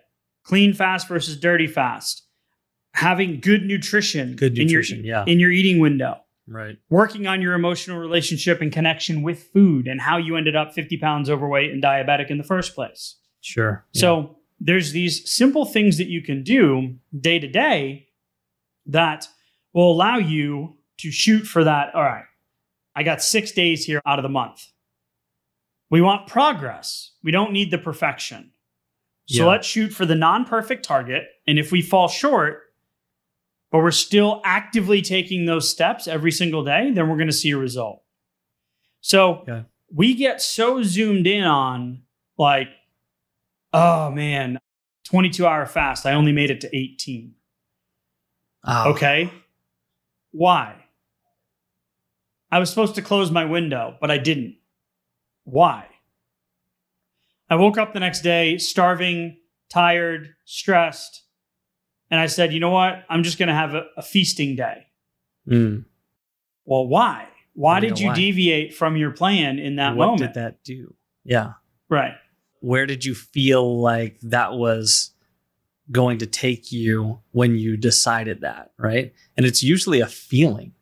clean 0.45 0.73
fast 0.75 1.09
versus 1.09 1.39
dirty 1.39 1.67
fast, 1.67 2.25
having 2.95 3.41
good 3.41 3.65
nutrition, 3.65 4.37
Good 4.37 4.59
in 4.59 4.69
your- 4.69 4.81
nutrition, 4.81 5.05
yeah. 5.05 5.25
in 5.27 5.39
your 5.41 5.51
eating 5.51 5.79
window 5.79 6.19
Right. 6.47 6.77
working 6.91 7.27
on 7.27 7.41
your 7.41 7.55
emotional 7.55 7.99
relationship 7.99 8.61
and 8.61 8.73
connection 8.73 9.23
with 9.23 9.45
food 9.53 9.87
and 9.87 10.01
how 10.01 10.19
you 10.19 10.37
ended 10.37 10.57
up 10.57 10.75
50 10.75 10.97
pounds 10.99 11.31
overweight 11.31 11.71
and 11.71 11.83
diabetic 11.83 12.31
in 12.31 12.39
the 12.39 12.45
first 12.45 12.75
place. 12.75 13.17
Sure. 13.41 13.85
Yeah. 13.93 14.01
So 14.01 14.39
there's 14.61 14.93
these 14.93 15.29
simple 15.31 15.65
things 15.65 15.99
that 15.99 16.09
you 16.09 16.21
can 16.23 16.43
do 16.43 16.97
day 17.19 17.39
to 17.39 17.47
day 17.49 18.09
that 18.87 19.29
will 19.73 19.91
allow 19.93 20.19
you 20.19 20.77
to 20.99 21.11
shoot 21.11 21.47
for 21.47 21.65
that. 21.65 21.95
All 21.95 22.03
right, 22.03 22.25
I 22.95 23.03
got 23.05 23.23
six 23.23 23.53
days 23.53 23.85
here 23.87 24.03
out 24.05 24.19
of 24.19 24.23
the 24.23 24.29
month. 24.29 24.67
We 25.91 26.01
want 26.01 26.27
progress. 26.27 27.13
We 27.23 27.31
don't 27.31 27.53
need 27.53 27.71
the 27.71 27.79
perfection. 27.79 28.51
So 29.33 29.45
Yeah. 29.45 29.51
let's 29.51 29.67
shoot 29.67 29.93
for 29.93 30.05
the 30.07 30.15
non 30.15 30.45
perfect 30.45 30.85
target. 30.85 31.25
And 31.47 31.59
if 31.59 31.73
we 31.73 31.81
fall 31.83 32.09
short, 32.09 32.61
but 33.71 33.79
we're 33.79 33.91
still 33.91 34.41
actively 34.45 35.01
taking 35.01 35.47
those 35.47 35.69
steps 35.71 36.07
every 36.07 36.31
single 36.33 36.63
day, 36.65 36.91
then 36.93 37.09
we're 37.09 37.17
going 37.17 37.29
to 37.29 37.33
see 37.33 37.51
a 37.53 37.57
result. 37.57 38.03
So 39.01 39.45
Yeah. 39.49 39.63
we 39.91 40.15
get 40.15 40.43
so 40.43 40.83
zoomed 40.83 41.27
in 41.27 41.45
on 41.45 42.03
like, 42.37 42.69
oh 43.73 44.11
man, 44.11 44.59
22 45.05 45.47
hour 45.47 45.65
fast. 45.67 46.05
I 46.05 46.13
only 46.13 46.33
made 46.33 46.51
it 46.51 46.61
to 46.63 46.77
18. 46.77 47.35
Oh, 48.65 48.91
Okay. 48.91 49.31
Why? 50.33 50.77
I 52.51 52.59
was 52.59 52.69
supposed 52.69 52.95
to 52.97 53.03
close 53.03 53.31
my 53.31 53.45
window, 53.47 53.97
but 54.01 54.11
I 54.11 54.19
didn't. 54.19 54.57
Why? 55.45 55.87
I 57.53 57.55
woke 57.55 57.77
up 57.77 57.93
the 57.93 58.01
next 58.01 58.23
day 58.23 58.57
starving, 58.57 59.37
tired, 59.69 60.31
stressed, 60.47 61.25
and 62.11 62.19
I 62.19 62.25
said, 62.25 62.51
you 62.51 62.61
know 62.61 62.71
what? 62.71 63.05
I'm 63.11 63.23
just 63.23 63.39
going 63.39 63.51
to 63.51 63.55
have 63.55 63.75
a, 63.75 63.85
a 63.99 64.01
feasting 64.01 64.57
day. 64.57 64.87
Mm. 65.47 65.85
Well, 66.65 66.87
why? 66.87 67.29
Why 67.53 67.81
did 67.81 68.01
you 68.01 68.09
why? 68.09 68.15
deviate 68.15 68.73
from 68.73 68.97
your 68.97 69.11
plan 69.11 69.59
in 69.59 69.77
that 69.77 69.97
what 69.97 70.07
moment? 70.07 70.33
did 70.33 70.43
that 70.43 70.65
do? 70.65 70.95
Yeah. 71.25 71.53
right. 71.91 72.15
Where 72.61 72.87
did 72.87 73.05
you 73.05 73.15
feel 73.15 73.83
like 73.83 74.19
that 74.23 74.55
was 74.55 75.11
going 75.91 76.21
to 76.21 76.27
take 76.27 76.73
you 76.73 77.21
when 77.33 77.57
you 77.57 77.77
decided 77.77 78.41
that, 78.41 78.73
right? 78.79 79.13
And 79.37 79.45
it's 79.45 79.63
usually 79.63 80.01
a 80.01 80.07
feeling 80.07 80.73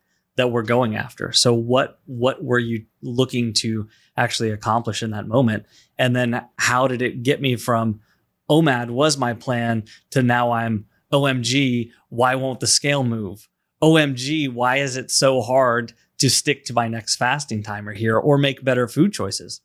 that 0.40 0.48
we're 0.50 0.62
going 0.62 0.96
after. 0.96 1.32
So 1.32 1.52
what 1.52 2.00
what 2.06 2.42
were 2.42 2.58
you 2.58 2.86
looking 3.02 3.52
to 3.58 3.86
actually 4.16 4.50
accomplish 4.50 5.02
in 5.02 5.10
that 5.10 5.28
moment? 5.28 5.66
And 5.98 6.16
then 6.16 6.42
how 6.56 6.88
did 6.88 7.02
it 7.02 7.22
get 7.22 7.42
me 7.42 7.56
from 7.56 8.00
OMAD 8.48 8.88
was 8.88 9.18
my 9.18 9.34
plan 9.34 9.84
to 10.12 10.22
now 10.22 10.52
I'm 10.52 10.86
OMG, 11.12 11.90
why 12.08 12.36
won't 12.36 12.60
the 12.60 12.66
scale 12.66 13.04
move? 13.04 13.48
OMG, 13.82 14.48
why 14.50 14.76
is 14.78 14.96
it 14.96 15.10
so 15.10 15.42
hard 15.42 15.92
to 16.18 16.30
stick 16.30 16.64
to 16.64 16.72
my 16.72 16.88
next 16.88 17.16
fasting 17.16 17.62
timer 17.62 17.92
here 17.92 18.16
or 18.16 18.38
make 18.38 18.64
better 18.64 18.88
food 18.88 19.12
choices 19.12 19.60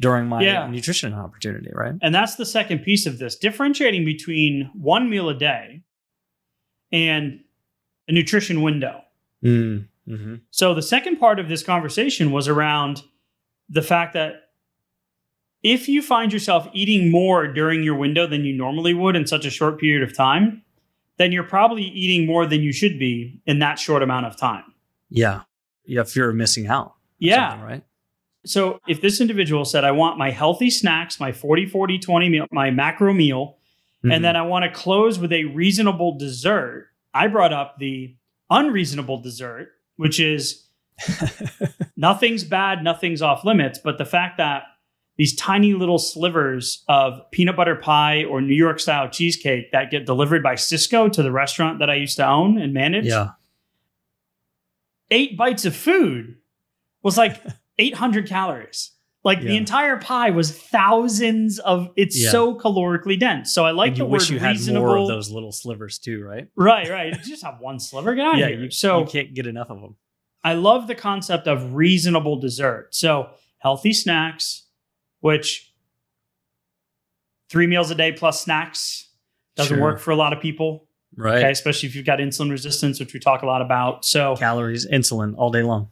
during 0.00 0.28
my 0.28 0.42
Yeah. 0.44 0.68
nutrition 0.68 1.12
opportunity, 1.12 1.70
right? 1.74 1.94
And 2.02 2.14
that's 2.14 2.36
the 2.36 2.46
second 2.46 2.80
piece 2.84 3.04
of 3.06 3.18
this 3.18 3.34
differentiating 3.36 4.04
between 4.04 4.70
one 4.74 5.10
meal 5.10 5.28
a 5.28 5.34
day 5.34 5.82
and 6.92 7.40
a 8.08 8.12
nutrition 8.12 8.62
window. 8.62 9.00
Mm, 9.44 9.88
hmm 10.06 10.36
So 10.50 10.74
the 10.74 10.82
second 10.82 11.16
part 11.18 11.38
of 11.40 11.48
this 11.48 11.62
conversation 11.62 12.30
was 12.30 12.48
around 12.48 13.02
the 13.68 13.82
fact 13.82 14.12
that 14.14 14.50
if 15.62 15.88
you 15.88 16.02
find 16.02 16.32
yourself 16.32 16.68
eating 16.74 17.10
more 17.10 17.46
during 17.48 17.82
your 17.82 17.94
window 17.96 18.26
than 18.26 18.44
you 18.44 18.54
normally 18.54 18.92
would 18.92 19.16
in 19.16 19.26
such 19.26 19.46
a 19.46 19.50
short 19.50 19.80
period 19.80 20.02
of 20.02 20.14
time, 20.14 20.62
then 21.16 21.32
you're 21.32 21.42
probably 21.44 21.84
eating 21.84 22.26
more 22.26 22.44
than 22.46 22.60
you 22.60 22.72
should 22.72 22.98
be 22.98 23.40
in 23.46 23.60
that 23.60 23.78
short 23.78 24.02
amount 24.02 24.26
of 24.26 24.36
time. 24.36 24.64
Yeah. 25.08 25.42
You 25.84 25.98
have 25.98 26.10
fear 26.10 26.28
of 26.28 26.36
missing 26.36 26.66
out. 26.66 26.94
Yeah. 27.18 27.62
Right. 27.64 27.82
So 28.44 28.78
if 28.86 29.00
this 29.00 29.22
individual 29.22 29.64
said, 29.64 29.84
I 29.84 29.92
want 29.92 30.18
my 30.18 30.30
healthy 30.30 30.68
snacks, 30.68 31.18
my 31.18 31.32
40, 31.32 31.66
40, 31.66 31.98
20 31.98 32.28
meal, 32.28 32.46
my 32.50 32.70
macro 32.70 33.14
meal, 33.14 33.56
Mhm. 34.04 34.14
and 34.16 34.24
then 34.24 34.36
I 34.36 34.42
want 34.42 34.64
to 34.66 34.70
close 34.70 35.18
with 35.18 35.32
a 35.32 35.44
reasonable 35.44 36.18
dessert, 36.18 36.88
I 37.14 37.28
brought 37.28 37.54
up 37.54 37.78
the 37.78 38.16
unreasonable 38.50 39.22
dessert, 39.22 39.70
which 39.96 40.20
is 40.20 40.64
nothing's 41.96 42.44
bad, 42.44 42.82
nothing's 42.82 43.22
off 43.22 43.44
limits, 43.44 43.78
but 43.82 43.98
the 43.98 44.04
fact 44.04 44.38
that 44.38 44.64
these 45.16 45.34
tiny 45.36 45.74
little 45.74 45.98
slivers 45.98 46.82
of 46.88 47.20
peanut 47.30 47.56
butter 47.56 47.76
pie 47.76 48.24
or 48.24 48.40
New 48.40 48.54
York 48.54 48.80
style 48.80 49.08
cheesecake 49.08 49.70
that 49.70 49.90
get 49.90 50.06
delivered 50.06 50.42
by 50.42 50.54
Sysco 50.54 51.10
to 51.12 51.22
the 51.22 51.30
restaurant 51.30 51.78
that 51.78 51.88
I 51.88 51.94
used 51.94 52.16
to 52.16 52.26
own 52.26 52.58
and 52.58 52.74
manage, 52.74 53.06
yeah. 53.06 53.30
eight 55.10 55.36
bites 55.36 55.64
of 55.64 55.76
food 55.76 56.36
was 57.02 57.16
like 57.16 57.40
800 57.78 58.28
calories. 58.28 58.90
Like 59.24 59.40
the 59.40 59.56
entire 59.56 59.96
pie 59.96 60.30
was 60.30 60.52
thousands 60.56 61.58
of. 61.58 61.88
It's 61.96 62.20
Yeah. 62.22 62.30
so 62.30 62.58
calorically 62.58 63.18
dense. 63.18 63.54
So 63.54 63.64
I 63.64 63.70
like 63.70 63.88
and 63.88 63.96
the 63.96 64.00
you 64.00 64.04
word 64.04 64.12
wish 64.12 64.30
you 64.30 64.38
had 64.38 64.50
reasonable. 64.50 64.86
more 64.86 64.98
of 64.98 65.08
those 65.08 65.30
little 65.30 65.50
slivers 65.50 65.98
too, 65.98 66.22
right? 66.22 66.48
Right, 66.56 66.88
right. 66.90 67.12
You 67.16 67.22
just 67.30 67.42
have 67.42 67.58
one 67.58 67.80
sliver. 67.80 68.14
Get 68.14 68.26
out 68.26 68.36
yeah. 68.36 68.44
of 68.46 68.50
here. 68.52 68.60
You, 68.64 68.70
so 68.70 69.00
you 69.00 69.06
can't 69.06 69.32
get 69.34 69.46
enough 69.46 69.70
of 69.70 69.80
them. 69.80 69.96
I 70.42 70.52
love 70.52 70.88
the 70.88 70.94
concept 70.94 71.46
of 71.48 71.74
reasonable 71.74 72.38
dessert. 72.38 72.94
So 72.94 73.30
healthy 73.60 73.94
snacks, 73.94 74.66
which 75.20 75.72
three 77.48 77.66
meals 77.66 77.90
a 77.90 77.94
day 77.94 78.12
plus 78.12 78.42
snacks 78.44 79.08
doesn't 79.56 79.76
Sure. 79.76 79.82
work 79.82 80.00
for 80.00 80.10
a 80.10 80.16
lot 80.16 80.32
of 80.34 80.40
people. 80.42 80.86
Right. 81.16 81.38
Okay, 81.38 81.50
especially 81.52 81.88
if 81.88 81.94
you've 81.94 82.04
got 82.04 82.18
insulin 82.18 82.50
resistance, 82.50 82.98
which 83.00 83.14
we 83.14 83.20
talk 83.20 83.42
a 83.42 83.46
lot 83.46 83.62
about. 83.62 84.04
So 84.04 84.36
Calories, 84.36 84.86
insulin 84.86 85.34
all 85.36 85.50
day 85.50 85.62
long. 85.62 85.88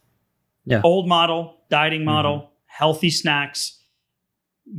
Yeah. 0.66 0.80
Old 0.84 1.08
model, 1.08 1.56
dieting 1.70 2.00
Mm-hmm. 2.02 2.51
Healthy 2.73 3.11
snacks, 3.11 3.81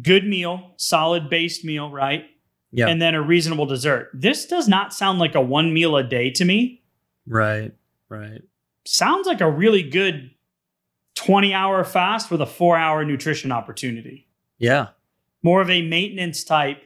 good 0.02 0.26
meal, 0.26 0.72
solid 0.78 1.30
based 1.30 1.64
meal, 1.64 1.92
right? 1.92 2.26
Yeah. 2.72 2.88
And 2.88 3.00
then 3.00 3.14
a 3.14 3.22
reasonable 3.22 3.68
dessert. 3.68 4.10
This 4.16 4.48
does 4.48 4.68
not 4.68 4.94
sound 4.94 5.20
like 5.20 5.36
a 5.36 5.42
one 5.42 5.74
meal 5.74 5.96
a 5.96 6.04
day 6.04 6.32
to 6.32 6.44
me. 6.46 6.82
Right. 7.28 7.72
Right. 8.10 8.42
Sounds 8.86 9.28
like 9.28 9.42
a 9.42 9.50
really 9.50 9.84
good 9.84 10.32
20 11.16 11.54
hour 11.54 11.84
fast 11.84 12.32
with 12.32 12.42
a 12.42 12.48
four 12.48 12.76
hour 12.78 13.06
nutrition 13.06 13.52
opportunity. 13.52 14.28
Yeah. 14.58 14.88
More 15.44 15.62
of 15.62 15.70
a 15.70 15.84
maintenance 15.84 16.44
type, 16.44 16.82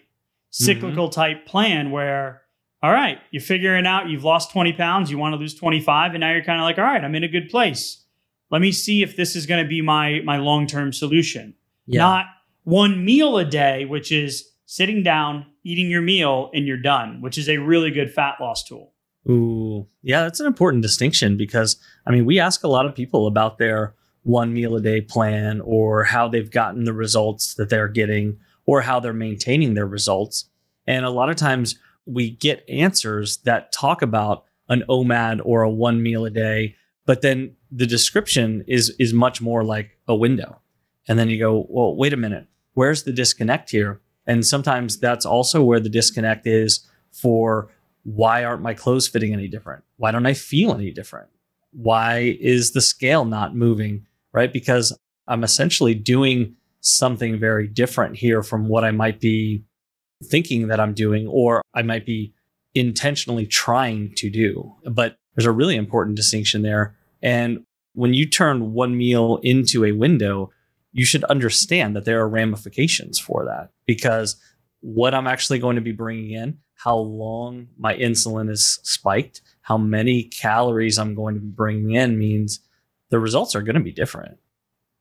cyclical 0.49 1.07
Mm-hmm. 1.07 1.13
type 1.21 1.45
plan 1.45 1.91
where, 1.91 2.41
all 2.83 2.91
right, 2.91 3.19
you're 3.31 3.41
figuring 3.41 3.87
out 3.87 4.09
you've 4.09 4.25
lost 4.25 4.51
20 4.51 4.73
pounds, 4.73 5.09
you 5.09 5.17
want 5.17 5.33
to 5.33 5.37
lose 5.37 5.55
25, 5.55 6.13
and 6.15 6.21
now 6.21 6.31
you're 6.33 6.43
kind 6.43 6.59
of 6.59 6.65
like, 6.65 6.77
all 6.77 6.83
right, 6.83 7.03
I'm 7.03 7.15
in 7.15 7.23
a 7.23 7.27
good 7.29 7.49
place. 7.49 8.03
Let 8.49 8.61
me 8.61 8.71
see 8.71 9.01
if 9.01 9.15
this 9.15 9.35
is 9.35 9.45
going 9.45 9.63
to 9.63 9.67
be 9.67 9.81
my 9.81 10.21
my 10.23 10.37
long 10.37 10.67
term 10.67 10.93
solution. 10.93 11.55
Yeah. 11.85 11.99
Not 11.99 12.25
one 12.63 13.03
meal 13.05 13.37
a 13.37 13.45
day, 13.45 13.85
which 13.85 14.11
is 14.11 14.51
sitting 14.65 15.03
down, 15.03 15.45
eating 15.63 15.89
your 15.89 16.01
meal, 16.01 16.49
and 16.53 16.67
you're 16.67 16.77
done, 16.77 17.21
which 17.21 17.37
is 17.37 17.47
a 17.47 17.57
really 17.57 17.91
good 17.91 18.13
fat 18.13 18.35
loss 18.39 18.63
tool. 18.63 18.93
Ooh, 19.29 19.87
yeah, 20.01 20.23
that's 20.23 20.39
an 20.39 20.47
important 20.47 20.83
distinction 20.83 21.37
because 21.37 21.77
I 22.05 22.11
mean, 22.11 22.25
we 22.25 22.39
ask 22.39 22.63
a 22.63 22.69
lot 22.69 22.85
of 22.85 22.95
people 22.95 23.27
about 23.27 23.57
their 23.57 23.95
one 24.23 24.53
meal 24.53 24.75
a 24.75 24.81
day 24.81 25.01
plan 25.01 25.61
or 25.61 26.03
how 26.03 26.27
they've 26.27 26.51
gotten 26.51 26.83
the 26.83 26.93
results 26.93 27.53
that 27.55 27.69
they're 27.69 27.87
getting 27.87 28.37
or 28.65 28.81
how 28.81 28.99
they're 28.99 29.13
maintaining 29.13 29.73
their 29.73 29.87
results. 29.87 30.49
And 30.85 31.05
a 31.05 31.09
lot 31.09 31.29
of 31.29 31.37
times 31.37 31.79
we 32.05 32.31
get 32.31 32.63
answers 32.69 33.37
that 33.39 33.71
talk 33.71 34.01
about 34.01 34.43
an 34.69 34.83
OMAD 34.89 35.41
or 35.43 35.63
a 35.63 35.69
one 35.69 36.03
meal 36.03 36.25
a 36.25 36.29
day, 36.29 36.75
but 37.07 37.21
then 37.21 37.55
the 37.71 37.87
description 37.87 38.63
is 38.67 38.93
is 38.99 39.13
much 39.13 39.41
more 39.41 39.63
like 39.63 39.97
a 40.07 40.15
window. 40.15 40.59
And 41.07 41.17
then 41.17 41.29
you 41.29 41.39
go, 41.39 41.65
well, 41.69 41.95
wait 41.95 42.13
a 42.13 42.17
minute, 42.17 42.47
where's 42.73 43.03
the 43.03 43.13
disconnect 43.13 43.71
here? 43.71 44.01
And 44.27 44.45
sometimes 44.45 44.99
that's 44.99 45.25
also 45.25 45.63
where 45.63 45.79
the 45.79 45.89
disconnect 45.89 46.45
is 46.45 46.85
for 47.13 47.69
why 48.03 48.43
aren't 48.43 48.61
my 48.61 48.73
clothes 48.73 49.07
fitting 49.07 49.33
any 49.33 49.47
different? 49.47 49.83
Why 49.95 50.11
don't 50.11 50.25
I 50.25 50.33
feel 50.33 50.73
any 50.73 50.91
different? 50.91 51.29
Why 51.71 52.37
is 52.41 52.73
the 52.73 52.81
scale 52.81 53.23
not 53.23 53.55
moving? 53.55 54.05
Right? 54.33 54.51
Because 54.51 54.95
I'm 55.27 55.45
essentially 55.45 55.95
doing 55.95 56.55
something 56.81 57.39
very 57.39 57.67
different 57.67 58.17
here 58.17 58.43
from 58.43 58.67
what 58.67 58.83
I 58.83 58.91
might 58.91 59.19
be 59.19 59.63
thinking 60.23 60.67
that 60.67 60.79
I'm 60.79 60.93
doing, 60.93 61.27
or 61.27 61.61
I 61.73 61.83
might 61.83 62.05
be 62.05 62.33
intentionally 62.75 63.45
trying 63.45 64.13
to 64.15 64.29
do. 64.29 64.75
But 64.89 65.17
there's 65.37 65.45
a 65.45 65.51
really 65.51 65.75
important 65.75 66.17
distinction 66.17 66.63
there. 66.63 66.95
And 67.21 67.63
when 67.93 68.13
you 68.13 68.27
turn 68.27 68.73
one 68.73 68.97
meal 68.97 69.39
into 69.43 69.85
a 69.85 69.91
window, 69.91 70.51
you 70.91 71.05
should 71.05 71.23
understand 71.25 71.95
that 71.95 72.05
there 72.05 72.19
are 72.19 72.27
ramifications 72.27 73.19
for 73.19 73.45
that 73.45 73.69
because 73.85 74.35
what 74.81 75.13
I'm 75.13 75.27
actually 75.27 75.59
going 75.59 75.75
to 75.75 75.81
be 75.81 75.91
bringing 75.91 76.31
in, 76.31 76.57
how 76.73 76.97
long 76.97 77.67
my 77.77 77.95
insulin 77.95 78.49
is 78.49 78.79
spiked, 78.83 79.41
how 79.61 79.77
many 79.77 80.23
calories 80.23 80.97
I'm 80.97 81.13
going 81.13 81.35
to 81.35 81.41
be 81.41 81.47
bringing 81.47 81.91
in 81.91 82.17
means 82.17 82.59
the 83.09 83.19
results 83.19 83.55
are 83.55 83.61
going 83.61 83.75
to 83.75 83.81
be 83.81 83.91
different, 83.91 84.39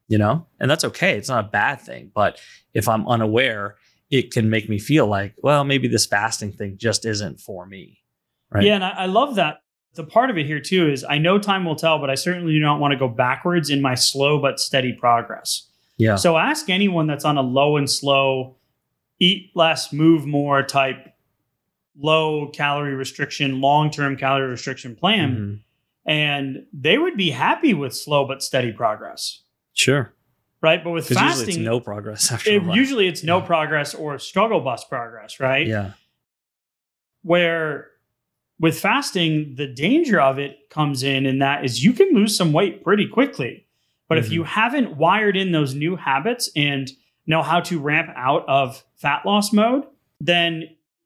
you 0.06 0.18
know? 0.18 0.46
And 0.60 0.70
that's 0.70 0.84
okay. 0.84 1.16
It's 1.16 1.30
not 1.30 1.46
a 1.46 1.48
bad 1.48 1.80
thing. 1.80 2.10
But 2.14 2.38
if 2.74 2.88
I'm 2.88 3.08
unaware, 3.08 3.76
it 4.10 4.32
can 4.32 4.50
make 4.50 4.68
me 4.68 4.78
feel 4.78 5.06
like, 5.06 5.34
well, 5.38 5.64
maybe 5.64 5.88
this 5.88 6.04
fasting 6.04 6.52
thing 6.52 6.76
just 6.76 7.06
isn't 7.06 7.40
for 7.40 7.64
me. 7.64 8.02
Right. 8.50 8.64
Yeah, 8.64 8.74
and 8.74 8.84
I, 8.84 8.90
I 8.90 9.06
love 9.06 9.36
that. 9.36 9.60
The 9.96 10.04
part 10.04 10.30
of 10.30 10.38
it 10.38 10.46
here 10.46 10.60
too 10.60 10.88
is 10.88 11.04
I 11.04 11.18
know 11.18 11.38
time 11.38 11.64
will 11.64 11.74
tell, 11.76 11.98
but 11.98 12.08
I 12.10 12.14
certainly 12.14 12.52
do 12.52 12.60
not 12.60 12.78
want 12.80 12.92
to 12.92 12.98
go 12.98 13.08
backwards 13.08 13.70
in 13.70 13.80
my 13.82 13.94
slow 13.94 14.38
but 14.40 14.60
steady 14.60 14.92
progress. 14.92 15.68
Yeah. 15.98 16.16
So 16.16 16.36
ask 16.36 16.68
anyone 16.70 17.06
that's 17.06 17.24
on 17.24 17.36
a 17.38 17.42
low 17.42 17.76
and 17.78 17.88
slow, 17.90 18.56
eat 19.18 19.50
less, 19.54 19.92
move 19.92 20.26
more 20.26 20.62
type 20.62 21.14
low 21.98 22.48
calorie 22.48 22.94
restriction, 22.94 23.60
long 23.62 23.90
term 23.90 24.16
calorie 24.16 24.48
restriction 24.50 24.94
plan, 24.94 25.34
Mhm. 25.36 25.60
and 26.04 26.66
they 26.74 26.98
would 26.98 27.16
be 27.16 27.30
happy 27.30 27.72
with 27.72 27.94
slow 27.96 28.26
but 28.26 28.42
steady 28.42 28.72
progress, 28.72 29.40
Sure. 29.72 30.12
right? 30.60 30.84
But 30.84 30.90
with 30.90 31.08
fasting, 31.08 31.48
it's 31.48 31.56
no 31.56 31.80
progress 31.80 32.30
after 32.32 32.50
it- 32.50 32.62
usually 32.74 33.08
it's 33.08 33.24
no 33.24 33.40
progress 33.40 33.94
or 33.94 34.18
struggle 34.18 34.60
bus 34.60 34.84
progress, 34.84 35.40
right? 35.40 35.66
Yeah. 35.66 35.92
where 37.22 37.88
with 38.58 38.78
fasting 38.78 39.54
the 39.56 39.66
danger 39.66 40.20
of 40.20 40.38
it 40.38 40.56
comes 40.70 41.02
in 41.02 41.26
and 41.26 41.42
that 41.42 41.64
is 41.64 41.84
you 41.84 41.92
can 41.92 42.08
lose 42.14 42.36
some 42.36 42.52
weight 42.52 42.82
pretty 42.82 43.06
quickly 43.06 43.66
But 44.08 44.18
if 44.18 44.30
you 44.30 44.44
haven't 44.44 44.96
wired 44.96 45.36
in 45.36 45.52
those 45.52 45.74
new 45.74 45.96
habits 45.96 46.48
and 46.54 46.90
know 47.26 47.42
how 47.42 47.60
to 47.60 47.80
ramp 47.80 48.08
out 48.14 48.44
of 48.48 48.84
fat 48.96 49.26
loss 49.26 49.52
mode, 49.52 49.84
then 50.20 50.64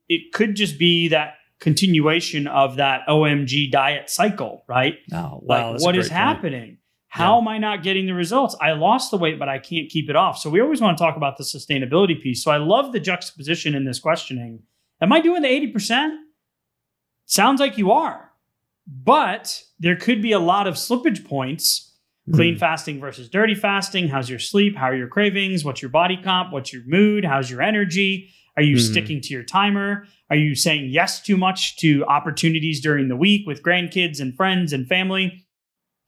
it 0.08 0.32
could 0.32 0.54
just 0.54 0.78
be 0.78 1.08
that 1.08 1.34
continuation 1.60 2.46
of 2.46 2.76
that 2.76 3.06
OMG 3.08 3.70
diet 3.70 4.10
cycle, 4.10 4.64
right? 4.68 4.98
Oh, 5.12 5.40
wow. 5.42 5.72
like 5.72 5.80
what 5.80 5.96
is 5.96 6.08
point. 6.08 6.18
happening? 6.18 6.76
How 7.08 7.40
am 7.40 7.48
I 7.48 7.58
not 7.58 7.82
getting 7.82 8.06
the 8.06 8.14
results? 8.14 8.54
I 8.60 8.72
lost 8.72 9.10
the 9.10 9.16
weight, 9.16 9.38
but 9.38 9.48
I 9.48 9.58
can't 9.58 9.88
keep 9.88 10.08
it 10.08 10.14
off. 10.14 10.38
So 10.38 10.48
we 10.48 10.60
always 10.60 10.80
want 10.80 10.96
to 10.96 11.02
talk 11.02 11.16
about 11.16 11.38
the 11.38 11.44
sustainability 11.44 12.20
piece. 12.20 12.44
So 12.44 12.50
I 12.50 12.58
love 12.58 12.92
the 12.92 13.00
juxtaposition 13.00 13.74
in 13.74 13.84
this 13.84 13.98
questioning. 13.98 14.62
Am 15.00 15.12
I 15.12 15.20
doing 15.20 15.42
the 15.42 15.48
80%? 15.48 16.16
Sounds 17.30 17.60
like 17.60 17.78
you 17.78 17.92
are. 17.92 18.32
But 18.88 19.62
there 19.78 19.94
could 19.94 20.20
be 20.20 20.32
a 20.32 20.40
lot 20.40 20.66
of 20.66 20.74
slippage 20.74 21.24
points 21.24 21.86
clean 22.32 22.56
Mm. 22.56 22.58
fasting 22.58 23.00
versus 23.00 23.28
dirty 23.28 23.54
fasting. 23.54 24.08
How's 24.08 24.28
your 24.28 24.38
sleep? 24.40 24.76
How 24.76 24.86
are 24.86 24.96
your 24.96 25.08
cravings? 25.08 25.64
What's 25.64 25.80
your 25.80 25.90
body 25.90 26.16
comp? 26.16 26.52
What's 26.52 26.72
your 26.72 26.82
mood? 26.86 27.24
How's 27.24 27.50
your 27.50 27.62
energy? 27.62 28.28
Are 28.56 28.62
you 28.62 28.76
Mhm. 28.76 28.90
sticking 28.90 29.20
to 29.22 29.32
your 29.34 29.42
timer? 29.44 30.06
Are 30.28 30.36
you 30.36 30.54
saying 30.56 30.90
yes 30.90 31.22
too 31.22 31.36
much 31.36 31.76
to 31.78 32.04
opportunities 32.06 32.80
during 32.80 33.08
the 33.08 33.16
week 33.16 33.46
with 33.46 33.62
grandkids 33.62 34.20
and 34.20 34.34
friends 34.36 34.72
and 34.72 34.86
family? 34.88 35.44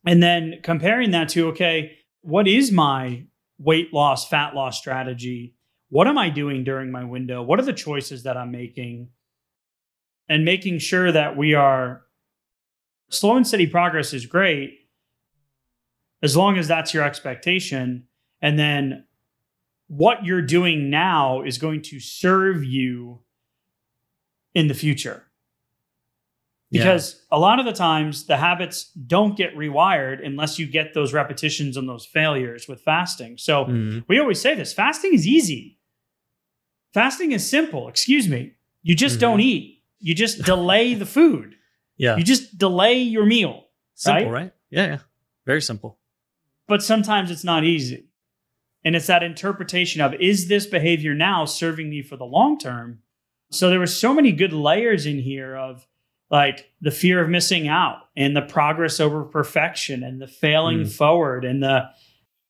And 0.05 0.21
then 0.23 0.59
comparing 0.63 1.13
that 1.13 1.29
to, 1.31 1.49
okay, 1.49 1.97
what 2.21 2.47
is 2.49 2.71
my 2.73 3.25
weight 3.59 3.93
loss, 3.93 4.29
fat 4.29 4.55
loss 4.55 4.79
strategy? 4.79 5.55
What 5.89 6.09
am 6.09 6.19
I 6.19 6.31
doing 6.31 6.65
during 6.65 6.91
my 6.91 7.05
window? 7.05 7.43
What 7.43 7.59
are 7.61 7.65
the 7.65 7.73
choices 7.73 8.25
that 8.25 8.37
I'm 8.37 8.51
making? 8.51 9.09
And 10.33 10.47
making 10.47 10.79
sure 10.79 11.13
that 11.13 11.37
we 11.37 11.53
are 11.53 12.05
slow 13.11 13.37
and 13.37 13.47
steady 13.47 13.67
progress 13.67 14.15
is 14.15 14.25
great 14.25 14.79
as 16.23 16.39
long 16.39 16.57
as 16.57 16.67
that's 16.67 16.95
your 16.95 17.05
expectation. 17.05 18.05
And 18.41 18.59
then 18.59 19.05
what 19.89 20.25
you're 20.25 20.41
doing 20.41 20.89
now 20.89 21.43
is 21.43 21.59
going 21.59 21.83
to 21.83 22.01
serve 22.01 22.65
you 22.65 23.21
in 24.55 24.69
the 24.69 24.75
future. 24.75 25.25
Yeah. 26.71 26.85
Because 26.85 27.27
a 27.31 27.39
lot 27.39 27.59
of 27.61 27.67
the 27.67 27.75
times 27.75 28.25
the 28.25 28.39
habits 28.39 28.85
don't 29.07 29.37
get 29.37 29.55
rewired 29.55 30.25
unless 30.25 30.59
you 30.59 30.67
get 30.67 30.95
those 30.95 31.13
repetitions 31.13 31.77
and 31.77 31.87
those 31.87 32.07
failures 32.07 32.67
with 32.67 32.81
fasting. 32.81 33.37
So 33.37 33.67
Mhm. 33.67 34.05
we 34.09 34.19
always 34.19 34.41
say 34.41 34.55
this 34.55 34.73
fasting 34.73 35.13
is 35.13 35.27
easy. 35.27 35.77
Fasting 36.95 37.33
is 37.33 37.47
simple. 37.47 37.87
Excuse 37.89 38.29
me. 38.29 38.53
You 38.83 38.95
just 38.95 39.19
Mhm. 39.19 39.21
don't 39.21 39.41
eat. 39.41 39.81
You 40.03 40.15
just 40.15 40.43
delay 40.43 40.95
the 40.95 41.07
food. 41.07 41.55
Yeah. 41.97 42.17
You 42.17 42.25
just 42.25 42.59
delay 42.59 42.99
your 42.99 43.25
meal. 43.25 43.65
simple, 43.95 44.25
right? 44.31 44.43
right? 44.45 44.53
Yeah, 44.71 44.87
yeah. 44.87 44.99
Very 45.47 45.63
simple. 45.63 45.99
But 46.69 46.83
sometimes 46.83 47.31
it's 47.31 47.45
not 47.45 47.65
easy. 47.65 48.07
And 48.85 48.97
it's 48.97 49.07
that 49.07 49.23
interpretation 49.23 50.01
of 50.01 50.13
is 50.15 50.49
this 50.49 50.67
behavior 50.67 51.15
now 51.15 51.45
serving 51.45 51.89
me 51.89 52.03
for 52.03 52.17
the 52.17 52.25
long 52.25 52.59
term? 52.59 52.99
So 53.51 53.71
there 53.71 53.79
were 53.79 53.87
so 53.87 54.13
many 54.13 54.33
good 54.33 54.53
layers 54.53 55.07
in 55.07 55.19
here 55.21 55.57
of 55.57 55.87
like 56.31 56.71
the 56.81 56.91
fear 56.91 57.23
of 57.23 57.29
missing 57.29 57.69
out 57.69 57.99
and 58.17 58.35
the 58.35 58.43
progress 58.43 58.99
over 58.99 59.23
perfection 59.25 60.03
and 60.03 60.21
the 60.21 60.27
failing 60.27 60.81
Mm. 60.81 60.93
forward 60.97 61.45
and 61.45 61.63
the 61.63 61.89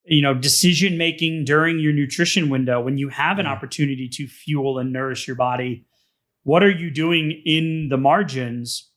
you 0.04 0.22
know 0.22 0.32
decision 0.34 0.96
making 0.96 1.44
during 1.44 1.78
your 1.80 1.92
nutrition 1.92 2.48
window 2.48 2.80
when 2.80 2.96
you 2.98 3.08
have 3.10 3.38
an 3.38 3.44
Yeah. 3.46 3.52
opportunity 3.52 4.08
to 4.08 4.26
fuel 4.26 4.78
and 4.78 4.92
nourish 4.92 5.26
your 5.26 5.36
body 5.36 5.84
what 6.42 6.62
are 6.62 6.70
you 6.70 6.90
doing 6.90 7.42
in 7.44 7.88
the 7.88 7.96
margins? 7.96 8.90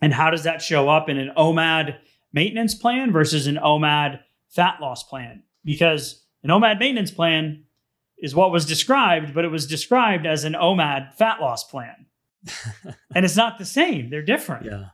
And 0.00 0.12
how 0.12 0.30
does 0.30 0.44
that 0.44 0.62
show 0.62 0.88
up 0.88 1.08
in 1.08 1.18
an 1.18 1.32
omad 1.36 1.98
maintenance 2.32 2.74
plan 2.74 3.12
versus 3.12 3.46
an 3.46 3.56
omad 3.56 4.20
fat 4.48 4.80
loss 4.80 5.02
plan? 5.04 5.42
Because 5.64 6.24
an 6.42 6.50
omad 6.50 6.78
maintenance 6.80 7.10
plan 7.10 7.64
is 8.18 8.34
what 8.34 8.52
was 8.52 8.64
described 8.64 9.34
but 9.34 9.44
it 9.44 9.48
was 9.48 9.66
described 9.66 10.26
as 10.26 10.44
an 10.44 10.54
omad 10.54 11.14
fat 11.14 11.40
loss 11.40 11.64
plan. 11.64 12.06
And 13.14 13.26
it's 13.26 13.36
not 13.36 13.58
the 13.58 13.66
same. 13.66 14.08
They're 14.08 14.22
different. 14.22 14.64
Yeah. 14.64 14.86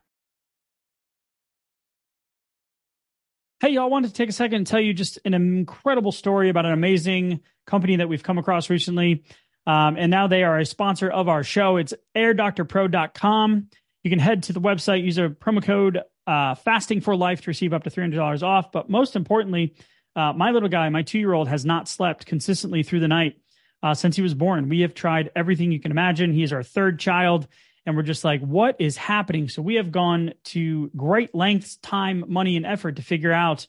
Hey, 3.60 3.70
y'all, 3.70 3.84
I 3.84 3.86
wanted 3.86 4.08
to 4.08 4.14
take 4.14 4.28
a 4.28 4.32
second 4.32 4.56
and 4.56 4.66
tell 4.66 4.80
you 4.80 4.92
just 4.92 5.18
an 5.24 5.34
incredible 5.34 6.12
story 6.12 6.48
about 6.48 6.66
an 6.66 6.72
amazing 6.72 7.40
company 7.66 7.96
that 7.96 8.08
we've 8.08 8.22
come 8.22 8.38
across 8.38 8.70
recently. 8.70 9.24
Um, 9.68 9.96
and 9.98 10.10
now 10.10 10.26
they 10.28 10.44
are 10.44 10.58
a 10.58 10.64
sponsor 10.64 11.10
of 11.10 11.28
our 11.28 11.44
show. 11.44 11.76
It's 11.76 11.92
airdoctorpro.com. 12.16 13.68
You 14.02 14.10
can 14.10 14.18
head 14.18 14.44
to 14.44 14.54
the 14.54 14.62
website, 14.62 15.04
use 15.04 15.18
a 15.18 15.28
promo 15.28 15.62
code 15.62 16.00
uh, 16.26 16.54
fasting 16.54 17.02
for 17.02 17.14
life 17.14 17.42
to 17.42 17.50
receive 17.50 17.74
up 17.74 17.84
to 17.84 17.90
$300 17.90 18.42
off. 18.42 18.72
But 18.72 18.88
most 18.88 19.14
importantly, 19.14 19.74
uh, 20.16 20.32
my 20.32 20.52
little 20.52 20.70
guy, 20.70 20.88
my 20.88 21.02
two 21.02 21.18
year 21.18 21.34
old, 21.34 21.48
has 21.48 21.66
not 21.66 21.86
slept 21.86 22.24
consistently 22.24 22.82
through 22.82 23.00
the 23.00 23.08
night 23.08 23.42
uh, 23.82 23.92
since 23.92 24.16
he 24.16 24.22
was 24.22 24.32
born. 24.32 24.70
We 24.70 24.80
have 24.80 24.94
tried 24.94 25.30
everything 25.36 25.70
you 25.70 25.80
can 25.80 25.90
imagine. 25.90 26.32
He 26.32 26.42
is 26.42 26.52
our 26.52 26.62
third 26.62 26.98
child 26.98 27.46
and 27.84 27.94
we're 27.94 28.02
just 28.02 28.24
like, 28.24 28.40
what 28.40 28.76
is 28.78 28.96
happening? 28.96 29.50
So 29.50 29.60
we 29.60 29.74
have 29.74 29.92
gone 29.92 30.32
to 30.44 30.90
great 30.96 31.34
lengths, 31.34 31.76
time, 31.76 32.24
money, 32.26 32.56
and 32.56 32.64
effort 32.66 32.96
to 32.96 33.02
figure 33.02 33.32
out 33.32 33.66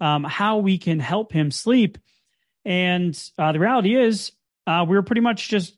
um, 0.00 0.24
how 0.24 0.58
we 0.58 0.78
can 0.78 0.98
help 0.98 1.32
him 1.32 1.50
sleep. 1.50 1.98
And 2.64 3.18
uh, 3.38 3.52
the 3.52 3.60
reality 3.60 3.94
is, 3.94 4.32
uh, 4.66 4.84
we 4.88 4.96
were 4.96 5.02
pretty 5.02 5.20
much 5.20 5.48
just 5.48 5.76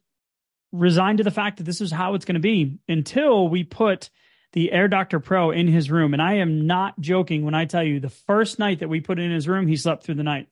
resigned 0.73 1.19
to 1.19 1.25
the 1.25 1.31
fact 1.31 1.59
that 1.59 1.65
this 1.65 1.81
is 1.81 1.93
how 1.93 2.15
it's 2.15 2.25
going 2.25 2.35
to 2.35 2.41
be 2.41 2.79
until 2.89 3.49
we 3.49 3.65
put 3.65 4.11
the 4.53 4.73
Air 4.73 4.89
Doctor 4.89 5.21
Pro 5.21 5.51
in 5.51 5.69
his 5.69 5.91
room. 5.91 6.13
And 6.13 6.23
I 6.23 6.35
am 6.35 6.67
not 6.67 6.99
joking 7.01 7.45
when 7.45 7.55
I 7.55 7.65
tell 7.65 7.83
you 7.83 8.01
the 8.01 8.09
first 8.09 8.59
night 8.59 8.81
that 8.81 8.89
we 8.89 9.01
put 9.01 9.19
in 9.19 9.31
his 9.31 9.49
room, 9.49 9.67
he 9.67 9.77
slept 9.77 10.05
through 10.05 10.17
the 10.17 10.23
night. 10.23 10.49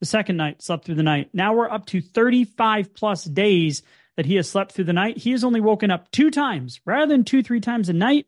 The 0.00 0.06
second 0.06 0.36
night, 0.36 0.62
slept 0.62 0.84
through 0.84 0.96
the 0.96 1.02
night. 1.02 1.30
Now 1.32 1.54
we're 1.54 1.70
up 1.70 1.86
to 1.86 2.02
35 2.02 2.94
plus 2.94 3.24
days 3.24 3.82
that 4.16 4.26
he 4.26 4.36
has 4.36 4.48
slept 4.48 4.72
through 4.72 4.84
the 4.84 4.92
night. 4.92 5.16
He 5.16 5.30
has 5.30 5.42
only 5.42 5.60
woken 5.60 5.90
up 5.90 6.10
two 6.10 6.30
times 6.30 6.80
rather 6.84 7.06
than 7.06 7.24
two, 7.24 7.42
three 7.42 7.60
times 7.60 7.88
a 7.88 7.94
night, 7.94 8.26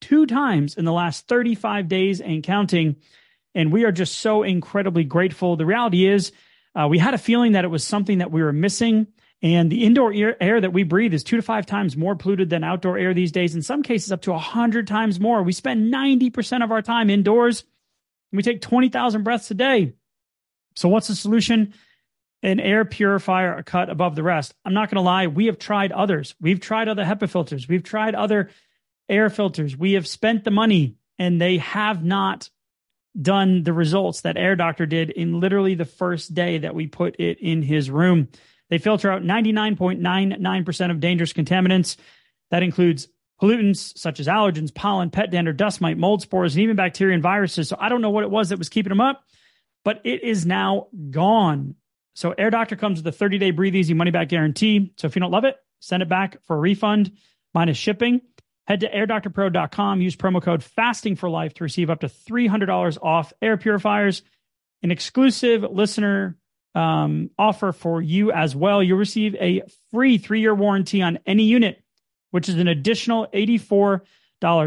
two 0.00 0.26
times 0.26 0.76
in 0.76 0.84
the 0.84 0.92
last 0.92 1.28
35 1.28 1.86
days 1.88 2.20
and 2.20 2.42
counting. 2.42 2.96
And 3.54 3.72
we 3.72 3.84
are 3.84 3.92
just 3.92 4.18
so 4.18 4.42
incredibly 4.42 5.04
grateful. 5.04 5.54
The 5.54 5.66
reality 5.66 6.06
is, 6.06 6.32
uh, 6.74 6.88
we 6.88 6.98
had 6.98 7.14
a 7.14 7.18
feeling 7.18 7.52
that 7.52 7.64
it 7.64 7.68
was 7.68 7.84
something 7.84 8.18
that 8.18 8.30
we 8.30 8.42
were 8.42 8.52
missing. 8.52 9.06
And 9.42 9.70
the 9.70 9.84
indoor 9.84 10.12
air, 10.12 10.42
air 10.42 10.60
that 10.60 10.72
we 10.72 10.84
breathe 10.84 11.12
is 11.12 11.22
two 11.22 11.36
to 11.36 11.42
five 11.42 11.66
times 11.66 11.96
more 11.96 12.16
polluted 12.16 12.48
than 12.50 12.64
outdoor 12.64 12.96
air 12.96 13.12
these 13.12 13.32
days. 13.32 13.54
In 13.54 13.62
some 13.62 13.82
cases, 13.82 14.10
up 14.10 14.22
to 14.22 14.32
100 14.32 14.86
times 14.86 15.20
more. 15.20 15.42
We 15.42 15.52
spend 15.52 15.92
90% 15.92 16.64
of 16.64 16.72
our 16.72 16.82
time 16.82 17.10
indoors. 17.10 17.60
And 18.32 18.36
we 18.38 18.42
take 18.42 18.62
20,000 18.62 19.22
breaths 19.22 19.50
a 19.50 19.54
day. 19.54 19.92
So, 20.76 20.88
what's 20.88 21.08
the 21.08 21.14
solution? 21.14 21.74
an 22.44 22.60
air 22.60 22.84
purifier 22.84 23.62
cut 23.62 23.88
above 23.88 24.14
the 24.14 24.22
rest. 24.22 24.54
I'm 24.64 24.74
not 24.74 24.90
going 24.90 24.96
to 24.96 25.00
lie, 25.00 25.26
we 25.26 25.46
have 25.46 25.58
tried 25.58 25.92
others. 25.92 26.34
We've 26.40 26.60
tried 26.60 26.88
other 26.88 27.02
HEPA 27.02 27.30
filters. 27.30 27.66
We've 27.66 27.82
tried 27.82 28.14
other 28.14 28.50
air 29.08 29.30
filters. 29.30 29.76
We 29.76 29.94
have 29.94 30.06
spent 30.06 30.44
the 30.44 30.50
money 30.50 30.96
and 31.18 31.40
they 31.40 31.56
have 31.58 32.04
not 32.04 32.50
done 33.20 33.62
the 33.62 33.72
results 33.72 34.22
that 34.22 34.36
Air 34.36 34.56
Doctor 34.56 34.86
did 34.86 35.10
in 35.10 35.40
literally 35.40 35.74
the 35.74 35.84
first 35.84 36.34
day 36.34 36.58
that 36.58 36.74
we 36.74 36.86
put 36.86 37.16
it 37.18 37.38
in 37.40 37.62
his 37.62 37.90
room. 37.90 38.28
They 38.70 38.78
filter 38.78 39.10
out 39.10 39.22
99.99% 39.22 40.90
of 40.90 41.00
dangerous 41.00 41.32
contaminants. 41.32 41.96
That 42.50 42.62
includes 42.62 43.08
pollutants 43.40 43.96
such 43.98 44.20
as 44.20 44.26
allergens, 44.26 44.74
pollen, 44.74 45.10
pet 45.10 45.30
dander, 45.30 45.52
dust 45.52 45.80
mite, 45.80 45.98
mold 45.98 46.22
spores, 46.22 46.54
and 46.54 46.62
even 46.62 46.76
bacteria 46.76 47.14
and 47.14 47.22
viruses. 47.22 47.68
So 47.68 47.76
I 47.78 47.88
don't 47.88 48.00
know 48.00 48.10
what 48.10 48.24
it 48.24 48.30
was 48.30 48.48
that 48.48 48.58
was 48.58 48.68
keeping 48.68 48.90
them 48.90 49.00
up, 49.00 49.24
but 49.84 50.00
it 50.04 50.22
is 50.22 50.46
now 50.46 50.88
gone. 51.10 51.74
So 52.14 52.32
Air 52.32 52.50
Doctor 52.50 52.76
comes 52.76 52.98
with 52.98 53.06
a 53.06 53.16
30 53.16 53.38
day 53.38 53.50
breathe 53.50 53.74
easy 53.74 53.94
money 53.94 54.10
back 54.10 54.28
guarantee. 54.28 54.92
So 54.96 55.06
if 55.06 55.16
you 55.16 55.20
don't 55.20 55.32
love 55.32 55.44
it, 55.44 55.56
send 55.80 56.02
it 56.02 56.08
back 56.08 56.38
for 56.44 56.56
a 56.56 56.60
refund 56.60 57.12
minus 57.52 57.76
shipping. 57.76 58.20
Head 58.66 58.80
to 58.80 58.90
airdoctorpro.com, 58.90 60.00
use 60.00 60.16
promo 60.16 60.42
code 60.42 60.62
fasting 60.62 61.16
for 61.16 61.28
life 61.28 61.54
to 61.54 61.64
receive 61.64 61.90
up 61.90 62.00
to 62.00 62.08
$300 62.08 62.98
off 63.02 63.32
air 63.42 63.58
purifiers, 63.58 64.22
an 64.82 64.90
exclusive 64.90 65.62
listener 65.62 66.38
um, 66.74 67.30
offer 67.38 67.72
for 67.72 68.00
you 68.00 68.32
as 68.32 68.56
well. 68.56 68.82
You'll 68.82 68.98
receive 68.98 69.34
a 69.36 69.62
free 69.92 70.18
three 70.18 70.40
year 70.40 70.54
warranty 70.54 71.02
on 71.02 71.18
any 71.26 71.44
unit, 71.44 71.82
which 72.30 72.48
is 72.48 72.56
an 72.56 72.68
additional 72.68 73.28
$84 73.34 74.00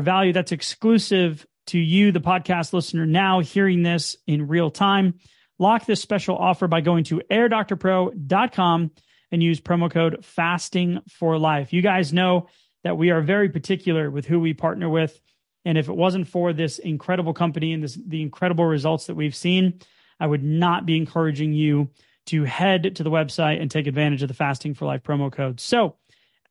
value. 0.04 0.32
That's 0.32 0.52
exclusive 0.52 1.46
to 1.68 1.80
you, 1.80 2.12
the 2.12 2.22
podcast 2.22 2.74
listener, 2.74 3.06
now 3.06 3.40
hearing 3.40 3.84
this 3.84 4.16
in 4.26 4.48
real 4.48 4.72
time. 4.72 5.16
Lock 5.60 5.86
this 5.86 6.02
special 6.02 6.38
offer 6.38 6.68
by 6.68 6.82
going 6.82 7.04
to 7.06 7.22
airdoctorpro.com 7.32 8.92
and 9.32 9.44
use 9.44 9.60
promo 9.60 9.92
code 9.92 10.24
fasting 10.24 11.02
for 11.10 11.38
life. 11.38 11.74
You 11.74 11.82
guys 11.82 12.14
know 12.14 12.48
that 12.88 12.96
we 12.96 13.12
are 13.12 13.20
very 13.20 13.50
particular 13.50 14.10
with 14.10 14.26
who 14.26 14.40
we 14.40 14.54
partner 14.54 14.88
with. 14.88 15.20
And 15.66 15.78
if 15.78 15.90
it 15.90 15.96
wasn't 15.98 16.26
for 16.26 16.54
this 16.54 16.80
incredible 16.80 17.34
company 17.34 17.74
and 17.74 17.84
this, 17.84 18.00
the 18.08 18.22
incredible 18.22 18.64
results 18.64 19.08
that 19.08 19.16
we've 19.16 19.36
seen, 19.36 19.82
I 20.22 20.28
would 20.28 20.42
not 20.42 20.86
be 20.86 20.96
encouraging 20.96 21.52
you 21.52 21.90
to 22.28 22.46
head 22.46 22.96
to 22.96 23.04
the 23.04 23.12
website 23.12 23.62
and 23.62 23.70
take 23.70 23.88
advantage 23.88 24.22
of 24.22 24.30
the 24.30 24.34
fasting 24.34 24.74
for 24.74 24.86
life 24.86 25.04
promo 25.04 25.30
code. 25.30 25.60
So 25.60 25.98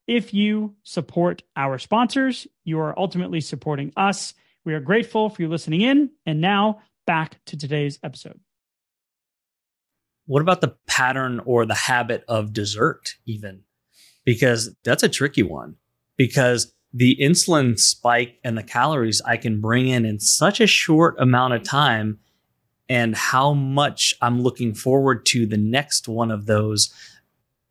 if 0.06 0.34
you 0.34 0.74
support 0.82 1.42
our 1.56 1.78
sponsors, 1.78 2.46
you 2.64 2.80
are 2.80 2.98
ultimately 2.98 3.40
supporting 3.40 3.94
us. 3.96 4.34
We 4.66 4.74
are 4.74 4.80
grateful 4.80 5.30
for 5.30 5.40
you 5.40 5.48
listening 5.48 5.80
in. 5.80 6.10
And 6.26 6.42
now 6.42 6.82
back 7.06 7.42
to 7.46 7.56
today's 7.56 7.98
episode. 8.02 8.38
what 10.26 10.42
about 10.42 10.60
the 10.60 10.76
pattern 10.86 11.40
or 11.46 11.64
the 11.64 11.72
habit 11.72 12.24
of 12.28 12.52
dessert, 12.52 13.14
even? 13.24 13.62
Because 14.26 14.76
that's 14.84 15.02
a 15.02 15.08
tricky 15.08 15.42
one. 15.42 15.76
Because 16.16 16.72
the 16.92 17.16
insulin 17.20 17.78
spike 17.78 18.38
and 18.42 18.56
the 18.56 18.62
calories 18.62 19.20
I 19.26 19.36
can 19.36 19.60
bring 19.60 19.88
in 19.88 20.04
in 20.04 20.18
such 20.18 20.60
a 20.60 20.66
short 20.66 21.14
amount 21.18 21.54
of 21.54 21.62
time, 21.62 22.18
and 22.88 23.16
how 23.16 23.52
much 23.52 24.14
I'm 24.22 24.40
looking 24.40 24.74
forward 24.74 25.26
to 25.26 25.46
the 25.46 25.56
next 25.56 26.08
one 26.08 26.30
of 26.30 26.46
those 26.46 26.92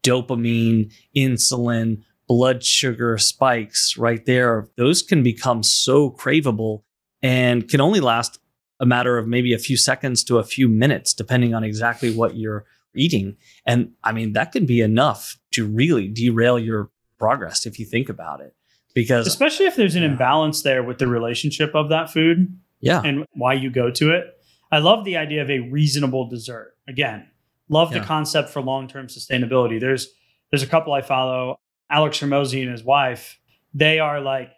dopamine, 0.03 0.93
insulin, 1.15 2.03
blood 2.27 2.63
sugar 2.63 3.17
spikes 3.17 3.97
right 3.97 4.25
there, 4.25 4.67
those 4.77 5.01
can 5.01 5.23
become 5.23 5.63
so 5.63 6.11
craveable 6.11 6.83
and 7.21 7.67
can 7.67 7.81
only 7.81 7.99
last 7.99 8.39
a 8.79 8.85
matter 8.85 9.17
of 9.17 9.27
maybe 9.27 9.53
a 9.53 9.57
few 9.59 9.77
seconds 9.77 10.23
to 10.25 10.37
a 10.37 10.43
few 10.43 10.67
minutes, 10.67 11.13
depending 11.13 11.53
on 11.53 11.63
exactly 11.63 12.13
what 12.13 12.35
you're 12.35 12.65
eating. 12.95 13.37
And 13.65 13.91
I 14.03 14.11
mean, 14.11 14.33
that 14.33 14.51
can 14.51 14.65
be 14.65 14.81
enough 14.81 15.37
to 15.51 15.65
really 15.65 16.07
derail 16.07 16.59
your 16.59 16.91
progress 17.19 17.65
if 17.65 17.79
you 17.79 17.85
think 17.85 18.09
about 18.09 18.41
it. 18.41 18.53
Because, 18.93 19.27
especially 19.27 19.65
if 19.65 19.75
there's 19.75 19.95
an 19.95 20.03
Yeah. 20.03 20.09
imbalance 20.11 20.61
there 20.61 20.81
with 20.83 20.99
the 20.99 21.07
relationship 21.07 21.75
of 21.75 21.89
that 21.89 22.09
food 22.11 22.57
yeah, 22.79 23.01
and 23.03 23.25
why 23.33 23.53
you 23.53 23.69
go 23.69 23.91
to 23.91 24.11
it. 24.13 24.25
I 24.71 24.79
love 24.79 25.03
the 25.05 25.17
idea 25.17 25.41
of 25.41 25.49
a 25.49 25.59
reasonable 25.59 26.29
dessert. 26.29 26.75
Again, 26.87 27.27
love 27.69 27.91
the 27.91 27.99
concept 27.99 28.49
for 28.49 28.61
long-term 28.61 29.07
sustainability. 29.07 29.79
There's 29.79 30.07
there's 30.51 30.63
a 30.63 30.67
couple 30.67 30.93
I 30.93 31.01
follow, 31.01 31.59
Alex 31.89 32.19
Hormozi 32.19 32.61
and 32.61 32.71
his 32.71 32.83
wife. 32.83 33.37
They 33.73 33.99
are 33.99 34.21
like 34.21 34.51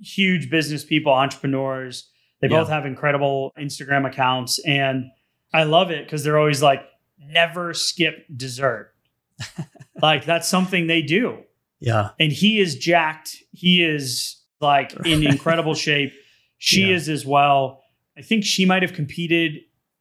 huge 0.00 0.48
business 0.50 0.84
people, 0.84 1.12
entrepreneurs. 1.12 2.08
They 2.40 2.48
Yeah. 2.48 2.60
both 2.60 2.68
have 2.70 2.86
incredible 2.86 3.52
Instagram 3.58 4.06
accounts 4.06 4.58
and 4.64 5.06
I 5.52 5.64
love 5.64 5.90
it 5.90 6.04
because 6.06 6.24
they're 6.24 6.38
always 6.38 6.62
like 6.62 6.82
never 7.18 7.74
skip 7.74 8.24
dessert. 8.34 8.94
like 10.02 10.24
that's 10.24 10.48
something 10.48 10.86
they 10.86 11.02
do 11.02 11.38
yeah, 11.80 12.10
and 12.18 12.30
he 12.32 12.60
is 12.60 12.76
jacked. 12.76 13.36
He 13.52 13.82
is 13.84 14.40
like 14.60 14.92
in 15.04 15.26
incredible 15.26 15.74
shape. 15.74 16.12
She 16.58 16.82
Yeah. 16.88 16.94
is 16.96 17.08
as 17.08 17.24
well. 17.26 17.82
I 18.18 18.22
think 18.22 18.44
she 18.44 18.66
might 18.66 18.82
have 18.82 18.92
competed 18.92 19.56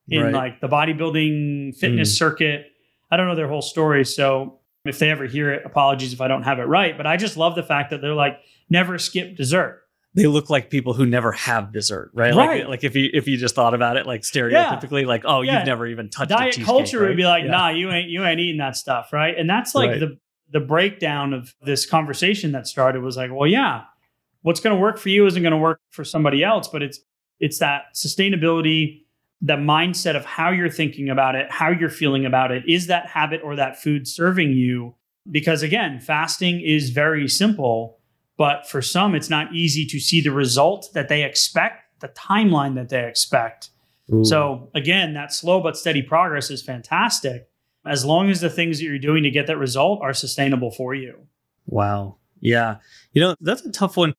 in 0.09 0.23
Right. 0.23 0.33
like 0.33 0.61
the 0.61 0.67
bodybuilding 0.67 1.75
fitness 1.77 2.13
Mm. 2.13 2.17
circuit. 2.17 2.65
I 3.11 3.17
don't 3.17 3.27
know 3.27 3.35
their 3.35 3.47
whole 3.47 3.61
story, 3.61 4.03
so 4.05 4.59
if 4.85 4.99
they 4.99 5.09
ever 5.09 5.25
hear 5.25 5.51
it, 5.51 5.63
apologies 5.65 6.13
if 6.13 6.21
I 6.21 6.27
don't 6.27 6.43
have 6.43 6.59
it 6.59 6.63
right. 6.63 6.95
But 6.97 7.05
I 7.07 7.15
just 7.17 7.37
love 7.37 7.55
the 7.55 7.63
fact 7.63 7.89
that 7.91 8.01
they're 8.01 8.13
like 8.13 8.39
never 8.69 8.97
skip 8.97 9.35
dessert. 9.35 9.83
they 10.15 10.25
look 10.25 10.49
like 10.49 10.71
people 10.71 10.93
who 10.93 11.05
never 11.05 11.31
have 11.31 11.71
dessert, 11.71 12.09
right? 12.15 12.33
Right. 12.33 12.61
Like, 12.61 12.67
like 12.69 12.83
if 12.83 12.95
you 12.95 13.09
if 13.13 13.27
you 13.27 13.37
just 13.37 13.53
thought 13.55 13.75
about 13.75 13.95
it, 13.95 14.07
like 14.07 14.21
stereotypically, 14.21 15.05
like 15.05 15.21
oh, 15.23 15.41
Yeah. 15.41 15.59
you've 15.59 15.67
never 15.67 15.85
even 15.85 16.09
touched 16.09 16.31
a 16.31 16.35
Diet 16.35 16.59
culture 16.63 16.99
right? 17.01 17.09
would 17.09 17.17
be 17.17 17.25
like, 17.25 17.43
Yeah. 17.45 17.51
nah, 17.51 17.69
you 17.69 17.91
ain't 17.91 18.09
you 18.09 18.25
ain't 18.25 18.39
eating 18.39 18.57
that 18.57 18.75
stuff, 18.75 19.13
right? 19.13 19.37
And 19.37 19.47
that's 19.49 19.75
like 19.75 19.99
the 19.99 20.17
the 20.51 20.59
breakdown 20.59 21.33
of 21.33 21.53
this 21.61 21.85
conversation 21.85 22.51
that 22.53 22.67
started 22.67 23.01
was 23.01 23.17
like, 23.17 23.31
well, 23.31 23.47
yeah, 23.47 23.83
what's 24.41 24.59
going 24.59 24.75
to 24.75 24.81
work 24.81 24.97
for 24.97 25.09
you 25.09 25.25
isn't 25.25 25.41
going 25.41 25.51
to 25.51 25.57
work 25.57 25.79
for 25.91 26.03
somebody 26.03 26.43
else, 26.43 26.67
but 26.67 26.81
it's 26.81 26.99
it's 27.39 27.59
that 27.59 27.83
sustainability, 27.95 29.03
the 29.41 29.53
mindset 29.53 30.15
of 30.15 30.25
how 30.25 30.49
you're 30.49 30.69
thinking 30.69 31.09
about 31.09 31.35
it, 31.35 31.49
how 31.49 31.69
you're 31.69 31.89
feeling 31.89 32.25
about 32.25 32.51
it. 32.51 32.63
Is 32.67 32.87
that 32.87 33.07
habit 33.07 33.41
or 33.43 33.55
that 33.55 33.81
food 33.81 34.07
serving 34.07 34.51
you? 34.51 34.95
Because 35.29 35.61
again, 35.61 35.99
fasting 35.99 36.59
is 36.59 36.89
very 36.89 37.27
simple, 37.27 37.97
but 38.37 38.67
for 38.67 38.81
some, 38.81 39.15
it's 39.15 39.29
not 39.29 39.53
easy 39.53 39.85
to 39.85 39.99
see 39.99 40.19
the 40.19 40.31
result 40.31 40.89
that 40.93 41.07
they 41.07 41.23
expect, 41.23 42.01
the 42.01 42.09
timeline 42.09 42.75
that 42.75 42.89
they 42.89 43.07
expect. 43.07 43.69
Ooh. 44.11 44.25
So 44.25 44.69
again, 44.73 45.13
that 45.13 45.31
slow 45.31 45.61
but 45.61 45.77
steady 45.77 46.01
progress 46.01 46.49
is 46.49 46.61
fantastic 46.61 47.48
as 47.89 48.05
long 48.05 48.29
as 48.29 48.41
the 48.41 48.49
things 48.49 48.77
that 48.79 48.85
you're 48.85 48.99
doing 48.99 49.23
to 49.23 49.31
get 49.31 49.47
that 49.47 49.57
result 49.57 49.99
are 50.01 50.13
sustainable 50.13 50.71
for 50.71 50.93
you. 50.93 51.27
Wow. 51.65 52.17
Yeah. 52.39 52.77
You 53.13 53.21
know, 53.21 53.35
that's 53.41 53.65
a 53.65 53.71
tough 53.71 53.97
one. 53.97 54.13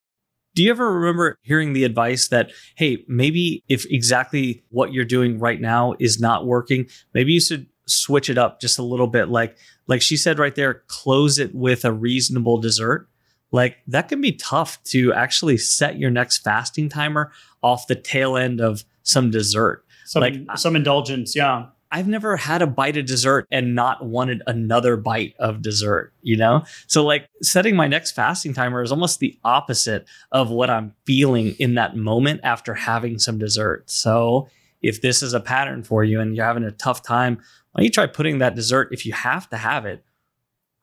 Do 0.54 0.62
you 0.64 0.70
ever 0.70 0.92
remember 0.92 1.38
hearing 1.42 1.72
the 1.72 1.84
advice 1.84 2.28
that, 2.28 2.50
hey, 2.74 3.04
maybe 3.06 3.62
if 3.68 3.86
exactly 3.86 4.64
what 4.70 4.92
you're 4.92 5.04
doing 5.04 5.38
right 5.38 5.60
now 5.60 5.94
is 6.00 6.20
not 6.20 6.44
working, 6.44 6.88
maybe 7.14 7.32
you 7.32 7.40
should 7.40 7.66
switch 7.86 8.28
it 8.28 8.36
up 8.36 8.60
just 8.60 8.78
a 8.78 8.82
little 8.82 9.06
bit? 9.06 9.28
Like, 9.28 9.56
like 9.86 10.02
she 10.02 10.16
said 10.16 10.38
right 10.38 10.54
there, 10.54 10.82
close 10.88 11.38
it 11.38 11.54
with 11.54 11.84
a 11.84 11.92
reasonable 11.92 12.58
dessert. 12.58 13.08
Like 13.52 13.76
that 13.86 14.08
can 14.08 14.20
be 14.20 14.32
tough 14.32 14.82
to 14.84 15.12
actually 15.12 15.56
set 15.58 15.98
your 15.98 16.10
next 16.10 16.38
fasting 16.38 16.88
timer 16.88 17.32
off 17.62 17.86
the 17.86 17.96
tail 17.96 18.36
end 18.36 18.60
of 18.60 18.84
some 19.02 19.30
dessert. 19.30 19.84
Some 20.04 20.20
Like- 20.22 20.40
some 20.56 20.74
indulgence, 20.76 21.36
yeah. 21.36 21.66
I've 21.92 22.06
never 22.06 22.36
had 22.36 22.62
a 22.62 22.66
bite 22.66 22.96
of 22.96 23.06
dessert 23.06 23.46
and 23.50 23.74
not 23.74 24.04
wanted 24.04 24.42
another 24.46 24.96
bite 24.96 25.34
of 25.38 25.60
dessert, 25.60 26.12
you 26.22 26.36
know? 26.36 26.64
So, 26.86 27.04
like, 27.04 27.28
setting 27.42 27.74
my 27.74 27.88
next 27.88 28.12
fasting 28.12 28.54
timer 28.54 28.82
is 28.82 28.92
almost 28.92 29.18
the 29.18 29.38
opposite 29.44 30.06
of 30.30 30.50
what 30.50 30.70
I'm 30.70 30.94
feeling 31.04 31.56
in 31.58 31.74
that 31.74 31.96
moment 31.96 32.40
after 32.44 32.74
having 32.74 33.18
some 33.18 33.38
dessert. 33.38 33.90
So, 33.90 34.48
if 34.82 35.02
this 35.02 35.22
is 35.22 35.34
a 35.34 35.40
pattern 35.40 35.82
for 35.82 36.04
you 36.04 36.20
and 36.20 36.34
you're 36.34 36.46
having 36.46 36.64
a 36.64 36.70
tough 36.70 37.02
time, 37.02 37.36
why 37.72 37.80
don't 37.80 37.84
you 37.84 37.90
try 37.90 38.06
putting 38.06 38.38
that 38.38 38.54
dessert, 38.54 38.88
if 38.92 39.04
you 39.04 39.12
have 39.12 39.48
to 39.50 39.56
have 39.56 39.84
it, 39.84 40.04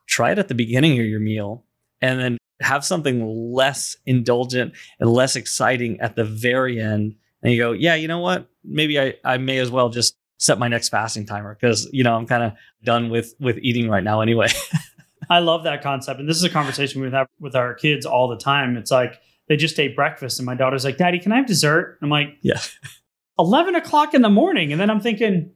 try 0.07 0.31
it 0.31 0.39
at 0.39 0.47
the 0.47 0.55
beginning 0.55 0.99
of 0.99 1.05
your 1.05 1.19
meal 1.19 1.63
and 2.01 2.19
then 2.19 2.37
have 2.61 2.83
something 2.85 3.25
less 3.53 3.97
indulgent 4.05 4.73
and 4.99 5.11
less 5.11 5.35
exciting 5.35 5.99
at 5.99 6.15
the 6.15 6.23
very 6.23 6.79
end. 6.79 7.15
And 7.41 7.53
you 7.53 7.59
go, 7.59 7.71
yeah, 7.71 7.95
you 7.95 8.07
know 8.07 8.19
what? 8.19 8.49
Maybe 8.63 8.99
I, 8.99 9.15
I 9.23 9.37
may 9.37 9.59
as 9.59 9.69
well 9.69 9.89
just 9.89 10.15
set 10.37 10.59
my 10.59 10.67
next 10.67 10.89
fasting 10.89 11.25
timer 11.25 11.55
because 11.59 11.89
you 11.91 12.03
know 12.03 12.15
I'm 12.15 12.25
kind 12.27 12.43
of 12.43 12.53
done 12.83 13.09
with 13.09 13.33
with 13.39 13.57
eating 13.61 13.89
right 13.89 14.03
now 14.03 14.21
anyway. 14.21 14.47
I 15.29 15.39
love 15.39 15.63
that 15.63 15.81
concept. 15.83 16.19
And 16.19 16.29
this 16.29 16.37
is 16.37 16.43
a 16.43 16.49
conversation 16.49 17.01
we 17.01 17.09
have 17.11 17.27
with 17.39 17.55
our 17.55 17.73
kids 17.73 18.05
all 18.05 18.27
the 18.29 18.37
time. 18.37 18.77
It's 18.77 18.91
like 18.91 19.19
they 19.49 19.57
just 19.57 19.77
ate 19.79 19.95
breakfast 19.95 20.39
and 20.39 20.45
my 20.45 20.55
daughter's 20.55 20.85
like, 20.85 20.97
Daddy, 20.97 21.19
can 21.19 21.31
I 21.33 21.37
have 21.37 21.45
dessert? 21.47 21.97
I'm 22.01 22.09
like, 22.09 22.37
Yeah. 22.41 22.59
11 23.39 23.75
o'clock 23.75 24.13
in 24.13 24.21
the 24.21 24.29
morning. 24.29 24.71
And 24.71 24.79
then 24.81 24.89
I'm 24.89 24.99
thinking, 25.01 25.51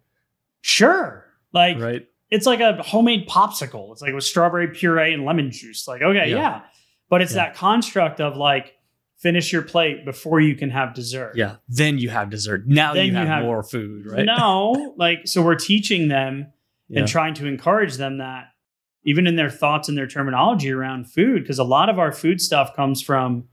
sure. 0.62 1.26
Like 1.54 1.80
right? 1.80 2.08
it's 2.30 2.46
like 2.46 2.60
a 2.60 2.82
homemade 2.84 3.28
popsicle. 3.28 3.92
It's 3.92 4.02
like 4.02 4.14
with 4.14 4.24
strawberry 4.24 4.68
puree 4.70 5.14
and 5.14 5.26
lemon 5.26 5.52
juice. 5.52 5.88
Like, 5.88 6.02
okay, 6.02 6.30
Yeah. 6.30 6.36
yeah. 6.38 6.62
But 7.10 7.22
it's 7.22 7.34
Yeah. 7.34 7.46
that 7.46 7.56
construct 7.56 8.22
of 8.22 8.38
like 8.38 8.76
finish 9.22 9.54
your 9.54 9.62
plate 9.62 10.04
before 10.06 10.40
you 10.40 10.56
can 10.56 10.70
have 10.70 10.94
dessert. 10.94 11.34
Yeah. 11.36 11.58
Then 11.70 11.98
you 12.00 12.10
have 12.10 12.30
dessert. 12.30 12.68
Now 12.68 12.94
you, 12.94 13.04
you 13.04 13.14
have, 13.14 13.28
have- 13.28 13.44
more 13.44 13.62
food, 13.64 14.06
right? 14.08 14.26
No, 14.26 14.94
like 14.98 15.20
so 15.26 15.42
we're 15.42 15.56
teaching 15.56 16.08
them 16.08 16.48
Yeah. 16.90 17.00
and 17.02 17.08
trying 17.08 17.34
to 17.36 17.46
encourage 17.48 17.98
them 17.98 18.18
that 18.18 18.46
even 19.04 19.28
in 19.28 19.36
their 19.36 19.50
thoughts 19.50 19.90
and 19.90 19.98
their 19.98 20.08
terminology 20.08 20.72
around 20.72 21.06
food, 21.12 21.42
because 21.44 21.60
a 21.60 21.64
lot 21.64 21.90
of 21.90 21.98
our 22.00 22.12
food 22.12 22.40
stuff 22.42 22.76
comes 22.76 23.02
from, 23.02 23.46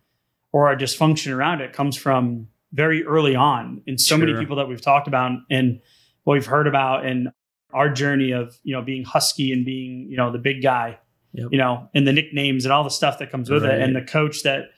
or 0.52 0.68
our 0.68 0.76
dysfunction 0.76 1.34
around 1.34 1.60
it 1.60 1.72
comes 1.72 1.96
from 1.96 2.48
very 2.72 3.04
early 3.04 3.34
on 3.34 3.82
in 3.86 3.96
so 3.98 4.16
many 4.16 4.34
people 4.34 4.56
that 4.56 4.68
we've 4.68 4.80
talked 4.82 5.08
about 5.08 5.32
and 5.50 5.80
what 6.24 6.34
we've 6.34 6.46
heard 6.46 6.66
about 6.66 7.04
and 7.06 7.28
our 7.72 7.90
journey 7.90 8.30
of 8.32 8.58
you 8.62 8.74
know 8.74 8.82
being 8.82 9.04
husky 9.04 9.52
and 9.52 9.64
being 9.64 10.06
you 10.10 10.16
know 10.16 10.30
the 10.32 10.38
big 10.38 10.62
guy 10.62 10.98
Yep. 11.32 11.48
you 11.52 11.58
know 11.58 11.88
and 11.94 12.06
the 12.06 12.12
nicknames 12.12 12.64
and 12.64 12.72
all 12.72 12.84
the 12.84 12.90
stuff 12.90 13.18
that 13.18 13.30
comes 13.30 13.48
with 13.50 13.64
it 13.64 13.80
and 13.80 13.94
the 13.96 14.00
coach 14.02 14.42
that 14.44 14.70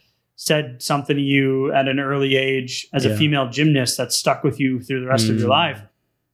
said 0.43 0.83
something 0.83 1.17
to 1.17 1.23
you 1.23 1.71
at 1.73 1.87
an 1.87 2.01
early 2.01 2.35
age 2.37 2.87
as 2.95 3.05
a 3.05 3.15
female 3.17 3.49
gymnast 3.51 3.99
that 3.99 4.11
stuck 4.13 4.43
with 4.43 4.59
you 4.59 4.81
through 4.81 5.01
the 5.01 5.07
rest 5.07 5.29
of 5.29 5.39
your 5.39 5.49
Mm. 5.49 5.51
life 5.51 5.83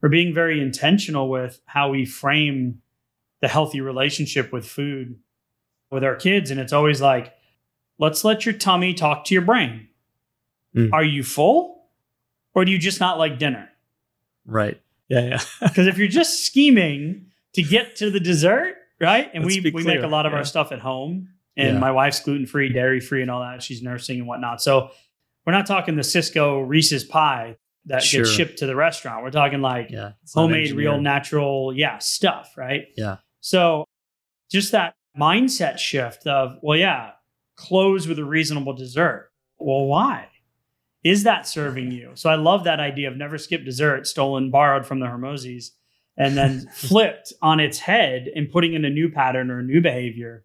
we're 0.01 0.09
being 0.09 0.33
very 0.35 0.61
intentional 0.61 1.29
with 1.29 1.61
how 1.67 1.91
we 1.91 2.05
frame 2.05 2.81
the 3.41 3.49
healthy 3.49 3.81
relationship 3.81 4.53
with 4.53 4.67
food 4.67 5.19
with 5.91 6.05
our 6.05 6.15
kids. 6.15 6.51
And 6.51 6.61
it's 6.61 6.73
always 6.73 7.01
like, 7.01 7.35
let's 7.99 8.25
let 8.25 8.47
your 8.47 8.55
tummy 8.55 8.95
talk 8.95 9.25
to 9.25 9.35
your 9.35 9.43
brain. 9.43 9.89
Mm. 10.77 10.91
Are 10.93 11.05
you 11.05 11.23
full 11.23 11.87
or 12.55 12.65
do 12.65 12.71
you 12.71 12.79
just 12.79 13.01
not 13.01 13.19
like 13.19 13.39
dinner? 13.39 13.69
Right. 14.45 14.81
Yeah. 15.09 15.21
Yeah. 15.21 15.41
Because 15.61 15.87
if 15.87 15.99
you're 15.99 16.09
just 16.09 16.45
scheming 16.45 17.27
to 17.55 17.63
get 17.63 17.97
to 17.97 18.11
the 18.11 18.21
dessert, 18.21 18.77
right? 19.01 19.31
And 19.35 19.45
Let's 19.45 19.57
we, 19.61 19.71
we 19.71 19.85
make 19.85 20.03
a 20.03 20.07
lot 20.07 20.27
of 20.27 20.33
yeah. 20.33 20.39
our 20.39 20.45
stuff 20.45 20.73
at 20.73 20.81
home. 20.81 21.31
And 21.57 21.75
Yeah. 21.75 21.79
my 21.79 21.91
wife's 21.91 22.21
gluten 22.21 22.47
free, 22.47 22.69
dairy 22.71 23.01
free, 23.01 23.23
and 23.23 23.31
all 23.31 23.41
that. 23.41 23.63
She's 23.63 23.83
nursing 23.83 24.19
and 24.19 24.29
whatnot. 24.29 24.61
So 24.63 24.91
we're 25.47 25.53
not 25.53 25.67
talking 25.67 25.97
the 25.97 26.03
Sysco 26.03 26.67
Reese's 26.67 27.05
pie 27.05 27.57
that 27.87 28.03
Sure. 28.03 28.23
gets 28.25 28.35
shipped 28.35 28.59
to 28.59 28.67
the 28.67 28.77
restaurant. 28.77 29.23
We're 29.23 29.31
talking 29.31 29.61
like 29.63 29.91
yeah. 29.91 30.13
Homemade, 30.35 30.73
real, 30.73 31.01
natural, 31.01 31.73
yeah, 31.75 31.99
stuff, 31.99 32.55
right? 32.57 32.87
Yeah. 32.97 33.19
So 33.41 33.85
just 34.51 34.73
that 34.73 34.95
mindset 35.19 35.79
shift 35.79 36.27
of, 36.27 36.59
well, 36.63 36.77
yeah, 36.77 37.13
close 37.57 38.07
with 38.07 38.19
a 38.19 38.25
reasonable 38.25 38.75
dessert. 38.75 39.31
Well, 39.59 39.87
why? 39.87 40.29
Is 41.05 41.23
that 41.23 41.47
serving 41.47 41.93
you? 41.93 42.11
So 42.15 42.29
I 42.29 42.35
love 42.35 42.65
that 42.65 42.81
idea 42.81 43.09
of 43.09 43.17
never 43.17 43.39
skip 43.39 43.65
dessert, 43.65 44.07
stolen, 44.07 44.51
borrowed 44.51 44.85
from 44.85 44.99
the 44.99 45.07
Hormozis, 45.07 45.71
and 46.17 46.37
then 46.37 46.69
flipped 46.75 47.33
on 47.41 47.61
its 47.61 47.79
head 47.79 48.29
and 48.35 48.51
putting 48.51 48.75
in 48.75 48.85
a 48.85 48.91
new 48.91 49.09
pattern 49.11 49.51
or 49.51 49.61
a 49.61 49.63
new 49.63 49.81
behavior. 49.81 50.45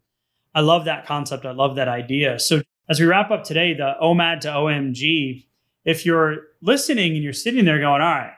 I 0.53 0.61
love 0.61 0.85
that 0.85 1.05
concept. 1.05 1.45
I 1.45 1.51
love 1.51 1.75
that 1.75 1.87
idea. 1.87 2.39
So 2.39 2.61
as 2.89 2.99
we 2.99 3.05
wrap 3.05 3.31
up 3.31 3.43
today, 3.43 3.73
the 3.73 3.95
OMAD 4.01 4.41
to 4.41 4.49
OMG, 4.49 5.45
if 5.85 6.05
you're 6.05 6.47
listening 6.61 7.13
and 7.13 7.23
you're 7.23 7.33
sitting 7.33 7.65
there 7.65 7.79
going, 7.79 8.01
all 8.01 8.07
right, 8.07 8.33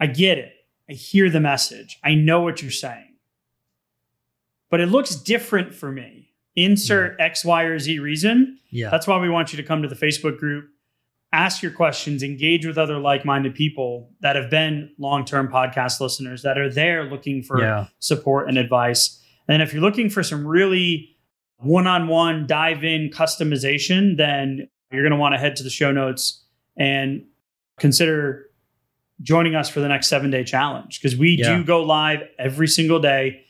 I 0.00 0.06
get 0.06 0.38
it. 0.38 0.52
I 0.88 0.94
hear 0.94 1.30
the 1.30 1.40
message. 1.40 1.98
I 2.02 2.14
know 2.14 2.40
what 2.40 2.62
you're 2.62 2.70
saying. 2.70 3.14
But 4.70 4.80
it 4.80 4.86
looks 4.86 5.14
different 5.14 5.74
for 5.74 5.92
me. 5.92 6.30
Insert 6.56 7.20
X, 7.20 7.44
Y, 7.44 7.62
or 7.62 7.78
Z 7.78 7.98
reason. 7.98 8.58
Yeah. 8.70 8.90
That's 8.90 9.06
why 9.06 9.18
we 9.18 9.28
want 9.28 9.52
you 9.52 9.58
to 9.58 9.62
come 9.62 9.82
to 9.82 9.88
the 9.88 9.94
Facebook 9.94 10.38
group, 10.38 10.68
ask 11.32 11.62
your 11.62 11.72
questions, 11.72 12.22
engage 12.22 12.66
with 12.66 12.78
other 12.78 12.98
like 12.98 13.24
minded 13.24 13.54
people 13.54 14.10
that 14.20 14.34
have 14.34 14.50
been 14.50 14.90
long 14.98 15.24
term 15.24 15.48
podcast 15.48 16.00
listeners 16.00 16.42
that 16.42 16.58
are 16.58 16.70
there 16.70 17.04
looking 17.04 17.42
for 17.42 17.60
yeah. 17.60 17.86
support 18.00 18.48
and 18.48 18.58
advice. 18.58 19.21
And 19.48 19.62
if 19.62 19.72
you're 19.72 19.82
looking 19.82 20.08
for 20.10 20.22
some 20.22 20.46
really 20.46 21.16
one 21.58 21.86
on 21.86 22.08
one 22.08 22.46
dive 22.46 22.84
in 22.84 23.10
customization, 23.10 24.16
then 24.16 24.68
you're 24.90 25.02
going 25.02 25.12
to 25.12 25.16
want 25.18 25.34
to 25.34 25.38
head 25.38 25.56
to 25.56 25.62
the 25.62 25.70
show 25.70 25.92
notes 25.92 26.44
and 26.76 27.24
consider 27.78 28.46
joining 29.20 29.54
us 29.54 29.68
for 29.68 29.80
the 29.80 29.88
next 29.88 30.08
seven 30.08 30.30
day 30.30 30.44
challenge 30.44 31.00
because 31.00 31.16
we 31.16 31.36
Yeah. 31.38 31.56
do 31.56 31.64
go 31.64 31.82
live 31.82 32.22
every 32.38 32.66
single 32.68 32.98
day. 33.00 33.42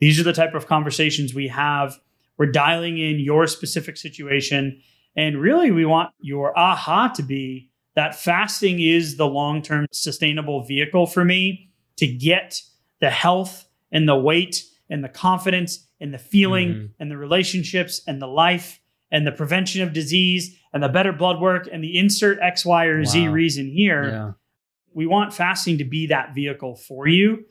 These 0.00 0.18
are 0.18 0.24
the 0.24 0.32
type 0.32 0.54
of 0.54 0.66
conversations 0.66 1.34
we 1.34 1.48
have. 1.48 1.98
We're 2.36 2.46
dialing 2.50 2.98
in 2.98 3.20
your 3.20 3.46
specific 3.46 3.96
situation. 3.96 4.80
And 5.16 5.40
really, 5.40 5.70
we 5.70 5.84
want 5.84 6.10
your 6.20 6.56
aha 6.58 7.08
to 7.08 7.22
be 7.22 7.68
that 7.96 8.14
fasting 8.14 8.80
is 8.80 9.16
the 9.16 9.26
long 9.26 9.60
term 9.62 9.86
sustainable 9.92 10.64
vehicle 10.64 11.06
for 11.06 11.24
me 11.24 11.70
to 11.96 12.06
get 12.06 12.60
the 13.00 13.10
health 13.10 13.66
and 13.92 14.08
the 14.08 14.16
weight 14.16 14.64
and 14.90 15.02
the 15.02 15.08
confidence 15.08 15.86
and 16.00 16.12
the 16.12 16.18
feeling 16.18 16.68
Mhm. 16.74 16.88
and 16.98 17.10
the 17.10 17.16
relationships 17.16 18.02
and 18.06 18.20
the 18.20 18.26
life 18.26 18.80
and 19.10 19.26
the 19.26 19.32
prevention 19.32 19.82
of 19.82 19.92
disease 19.92 20.58
and 20.72 20.82
the 20.82 20.88
better 20.88 21.12
blood 21.12 21.40
work 21.40 21.68
and 21.72 21.82
the 21.82 21.96
insert 21.98 22.38
X, 22.40 22.64
Y, 22.66 22.84
or 22.84 23.04
Z 23.04 23.28
reason 23.28 23.66
here. 23.70 24.08
Yeah. 24.08 24.32
We 24.92 25.06
want 25.06 25.32
fasting 25.32 25.78
to 25.78 25.84
be 25.84 26.06
that 26.08 26.34
vehicle 26.34 26.74
for 26.76 27.06
you. 27.06 27.44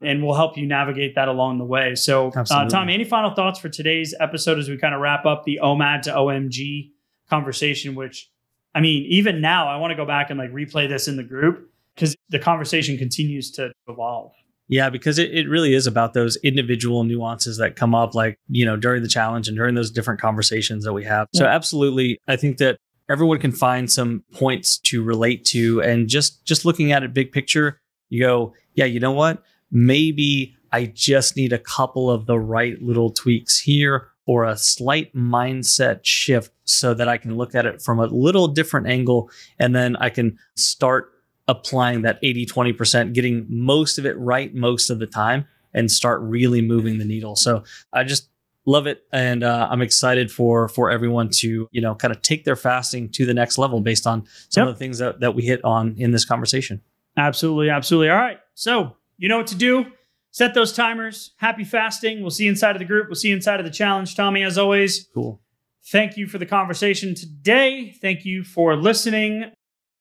And 0.00 0.22
we'll 0.24 0.36
help 0.36 0.56
you 0.56 0.64
navigate 0.64 1.16
that 1.16 1.26
along 1.26 1.58
the 1.58 1.64
way. 1.64 1.96
So, 1.96 2.30
uh, 2.30 2.84
any 2.88 3.02
final 3.02 3.30
thoughts 3.34 3.58
for 3.58 3.68
today's 3.68 4.14
episode 4.20 4.56
as 4.58 4.68
we 4.68 4.76
kind 4.76 4.94
of 4.94 5.00
wrap 5.00 5.26
up 5.26 5.42
the 5.44 5.58
OMAD 5.60 6.02
to 6.02 6.12
OMG 6.16 6.92
conversation? 7.28 7.96
Which, 7.96 8.30
I 8.76 8.80
mean, 8.80 9.04
even 9.06 9.40
now, 9.40 9.66
I 9.68 9.76
want 9.78 9.90
to 9.90 9.96
go 9.96 10.06
back 10.06 10.30
and 10.30 10.38
like 10.38 10.52
replay 10.52 10.88
this 10.88 11.08
in 11.08 11.16
the 11.16 11.24
group 11.24 11.68
because 11.96 12.14
the 12.28 12.38
conversation 12.38 12.96
continues 12.96 13.50
to 13.52 13.72
evolve. 13.88 14.32
Yeah, 14.68 14.90
because 14.90 15.18
it, 15.18 15.34
it 15.34 15.48
really 15.48 15.74
is 15.74 15.86
about 15.86 16.12
those 16.12 16.36
individual 16.36 17.04
nuances 17.04 17.56
that 17.56 17.74
come 17.74 17.94
up, 17.94 18.14
like, 18.14 18.38
you 18.48 18.66
know, 18.66 18.76
during 18.76 19.02
the 19.02 19.08
challenge 19.08 19.48
and 19.48 19.56
during 19.56 19.74
those 19.74 19.90
different 19.90 20.20
conversations 20.20 20.84
that 20.84 20.92
we 20.92 21.04
have. 21.04 21.28
So, 21.34 21.46
absolutely, 21.46 22.20
I 22.28 22.36
think 22.36 22.58
that 22.58 22.78
everyone 23.08 23.38
can 23.38 23.52
find 23.52 23.90
some 23.90 24.22
points 24.32 24.78
to 24.78 25.02
relate 25.02 25.44
to. 25.46 25.82
And 25.82 26.08
just 26.08 26.44
just 26.44 26.64
looking 26.64 26.92
at 26.92 27.02
it 27.02 27.14
big 27.14 27.32
picture, 27.32 27.80
you 28.10 28.22
go, 28.22 28.54
yeah, 28.74 28.84
you 28.84 29.00
know 29.00 29.12
what? 29.12 29.42
Maybe 29.70 30.54
I 30.72 30.86
just 30.86 31.36
need 31.36 31.52
a 31.52 31.58
couple 31.58 32.10
of 32.10 32.26
the 32.26 32.38
right 32.38 32.80
little 32.82 33.10
tweaks 33.10 33.58
here 33.58 34.08
or 34.26 34.44
a 34.44 34.56
slight 34.56 35.14
mindset 35.14 36.00
shift 36.02 36.52
so 36.64 36.92
that 36.92 37.08
I 37.08 37.16
can 37.16 37.36
look 37.36 37.54
at 37.54 37.64
it 37.64 37.80
from 37.80 37.98
a 37.98 38.06
little 38.06 38.46
different 38.46 38.86
angle. 38.86 39.30
And 39.58 39.74
then 39.74 39.96
I 39.96 40.10
can 40.10 40.38
start 40.54 41.10
applying 41.48 42.02
that 42.02 42.18
80 42.22 42.46
20%, 42.46 43.14
getting 43.14 43.46
most 43.48 43.98
of 43.98 44.06
it 44.06 44.16
right 44.18 44.54
most 44.54 44.90
of 44.90 44.98
the 45.00 45.06
time, 45.06 45.46
and 45.74 45.90
start 45.90 46.20
really 46.22 46.60
moving 46.62 46.98
the 46.98 47.04
needle. 47.04 47.34
So 47.36 47.64
I 47.92 48.04
just 48.04 48.28
love 48.66 48.86
it, 48.86 49.02
and 49.12 49.42
uh, 49.42 49.66
I'm 49.70 49.80
excited 49.82 50.30
for 50.30 50.68
for 50.68 50.90
everyone 50.90 51.30
to 51.40 51.68
you 51.72 51.80
know 51.80 51.94
kind 51.94 52.12
of 52.14 52.20
take 52.22 52.44
their 52.44 52.56
fasting 52.56 53.08
to 53.12 53.24
the 53.26 53.34
next 53.34 53.56
level 53.58 53.80
based 53.80 54.06
on 54.06 54.26
some 54.50 54.62
Yep. 54.62 54.68
of 54.68 54.74
the 54.74 54.78
things 54.78 54.98
that 54.98 55.20
that 55.20 55.34
we 55.34 55.42
hit 55.42 55.64
on 55.64 55.94
in 55.98 56.10
this 56.12 56.24
conversation. 56.24 56.80
Absolutely, 57.16 57.70
absolutely. 57.70 58.10
All 58.10 58.16
right. 58.18 58.38
So, 58.54 58.96
you 59.16 59.28
know 59.28 59.38
what 59.38 59.46
to 59.48 59.56
do. 59.56 59.86
Set 60.30 60.52
those 60.54 60.72
timers. 60.72 61.32
Happy 61.38 61.64
fasting. 61.64 62.20
We'll 62.20 62.30
see 62.30 62.44
you 62.44 62.50
inside 62.50 62.76
of 62.76 62.78
the 62.78 62.84
group. 62.84 63.08
We'll 63.08 63.16
see 63.16 63.28
you 63.30 63.34
inside 63.36 63.58
of 63.58 63.64
the 63.66 63.72
challenge. 63.72 64.14
Tommy, 64.14 64.42
as 64.44 64.56
always, 64.58 65.08
Cool. 65.14 65.40
thank 65.86 66.16
you 66.18 66.26
for 66.28 66.36
the 66.38 66.46
conversation 66.46 67.14
today. 67.14 67.90
Thank 68.00 68.24
you 68.26 68.44
for 68.44 68.76
listening. 68.76 69.50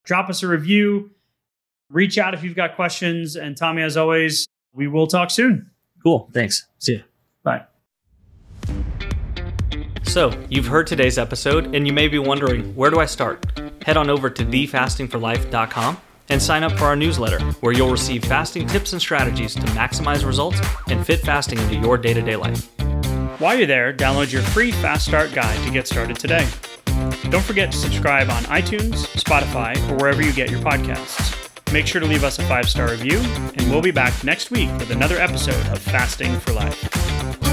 Drop 0.03 0.29
us 0.29 0.43
a 0.43 0.47
review. 0.47 1.12
Reach 1.89 2.17
out 2.17 2.34
if 2.34 2.43
you've 2.43 2.56
got 2.56 2.76
questions. 2.76 3.36
And 3.36 3.56
Tommy, 3.56 3.82
as 3.82 3.97
always, 3.97 4.47
we 4.73 4.88
will 4.88 5.08
talk 5.08 5.32
soon. 5.32 5.71
Cool. 6.04 6.30
Thanks. 6.34 6.67
See 6.80 6.95
ya. 6.95 7.02
Bye. 7.43 7.63
So, 10.04 10.32
you've 10.50 10.67
heard 10.67 10.88
today's 10.88 11.17
episode, 11.17 11.76
and 11.76 11.86
you 11.86 11.93
may 11.93 12.08
be 12.08 12.17
wondering 12.17 12.73
where 12.76 12.89
do 12.89 13.00
I 13.00 13.06
start? 13.06 13.45
Head 13.86 13.97
on 13.97 14.10
over 14.10 14.30
to 14.30 14.45
thefastingforlife.com 14.45 15.97
and 16.30 16.41
sign 16.41 16.63
up 16.63 16.73
for 16.73 16.86
our 16.86 16.95
newsletter, 16.95 17.39
where 17.62 17.73
you'll 17.73 17.91
receive 17.91 18.23
fasting 18.26 18.67
tips 18.67 18.93
and 18.93 19.02
strategies 19.02 19.54
to 19.56 19.62
maximize 19.62 20.26
results 20.26 20.60
and 20.89 21.06
fit 21.06 21.21
fasting 21.21 21.58
into 21.60 21.76
your 21.76 21.97
day 21.97 22.13
to 22.13 22.21
day 22.21 22.36
life. 22.36 22.69
While 23.39 23.58
you're 23.58 23.67
there, 23.67 23.93
download 23.93 24.32
your 24.32 24.41
free 24.41 24.71
Fast 24.71 25.06
Start 25.06 25.32
guide 25.34 25.63
to 25.65 25.71
get 25.71 25.88
started 25.88 26.17
today. 26.17 26.47
Don't 27.30 27.43
forget 27.43 27.71
to 27.71 27.78
subscribe 27.78 28.30
on 28.30 28.43
iTunes, 28.43 29.06
Spotify, 29.15 29.78
or 29.89 29.95
wherever 29.97 30.21
you 30.21 30.34
get 30.34 30.50
your 30.50 30.60
podcasts. 30.62 31.46
Make 31.71 31.86
sure 31.86 31.99
to 32.01 32.08
leave 32.08 32.23
us 32.23 32.39
a 32.39 32.43
five 32.43 32.69
star 32.69 32.89
review, 32.91 33.19
and 33.56 33.69
we'll 33.69 33.82
be 33.82 33.91
back 33.91 34.23
next 34.23 34.51
week 34.51 34.69
with 34.77 34.91
another 34.91 35.17
episode 35.17 35.65
of 35.67 35.80
Fasting 35.80 36.39
for 36.39 36.53
Life. 36.53 37.46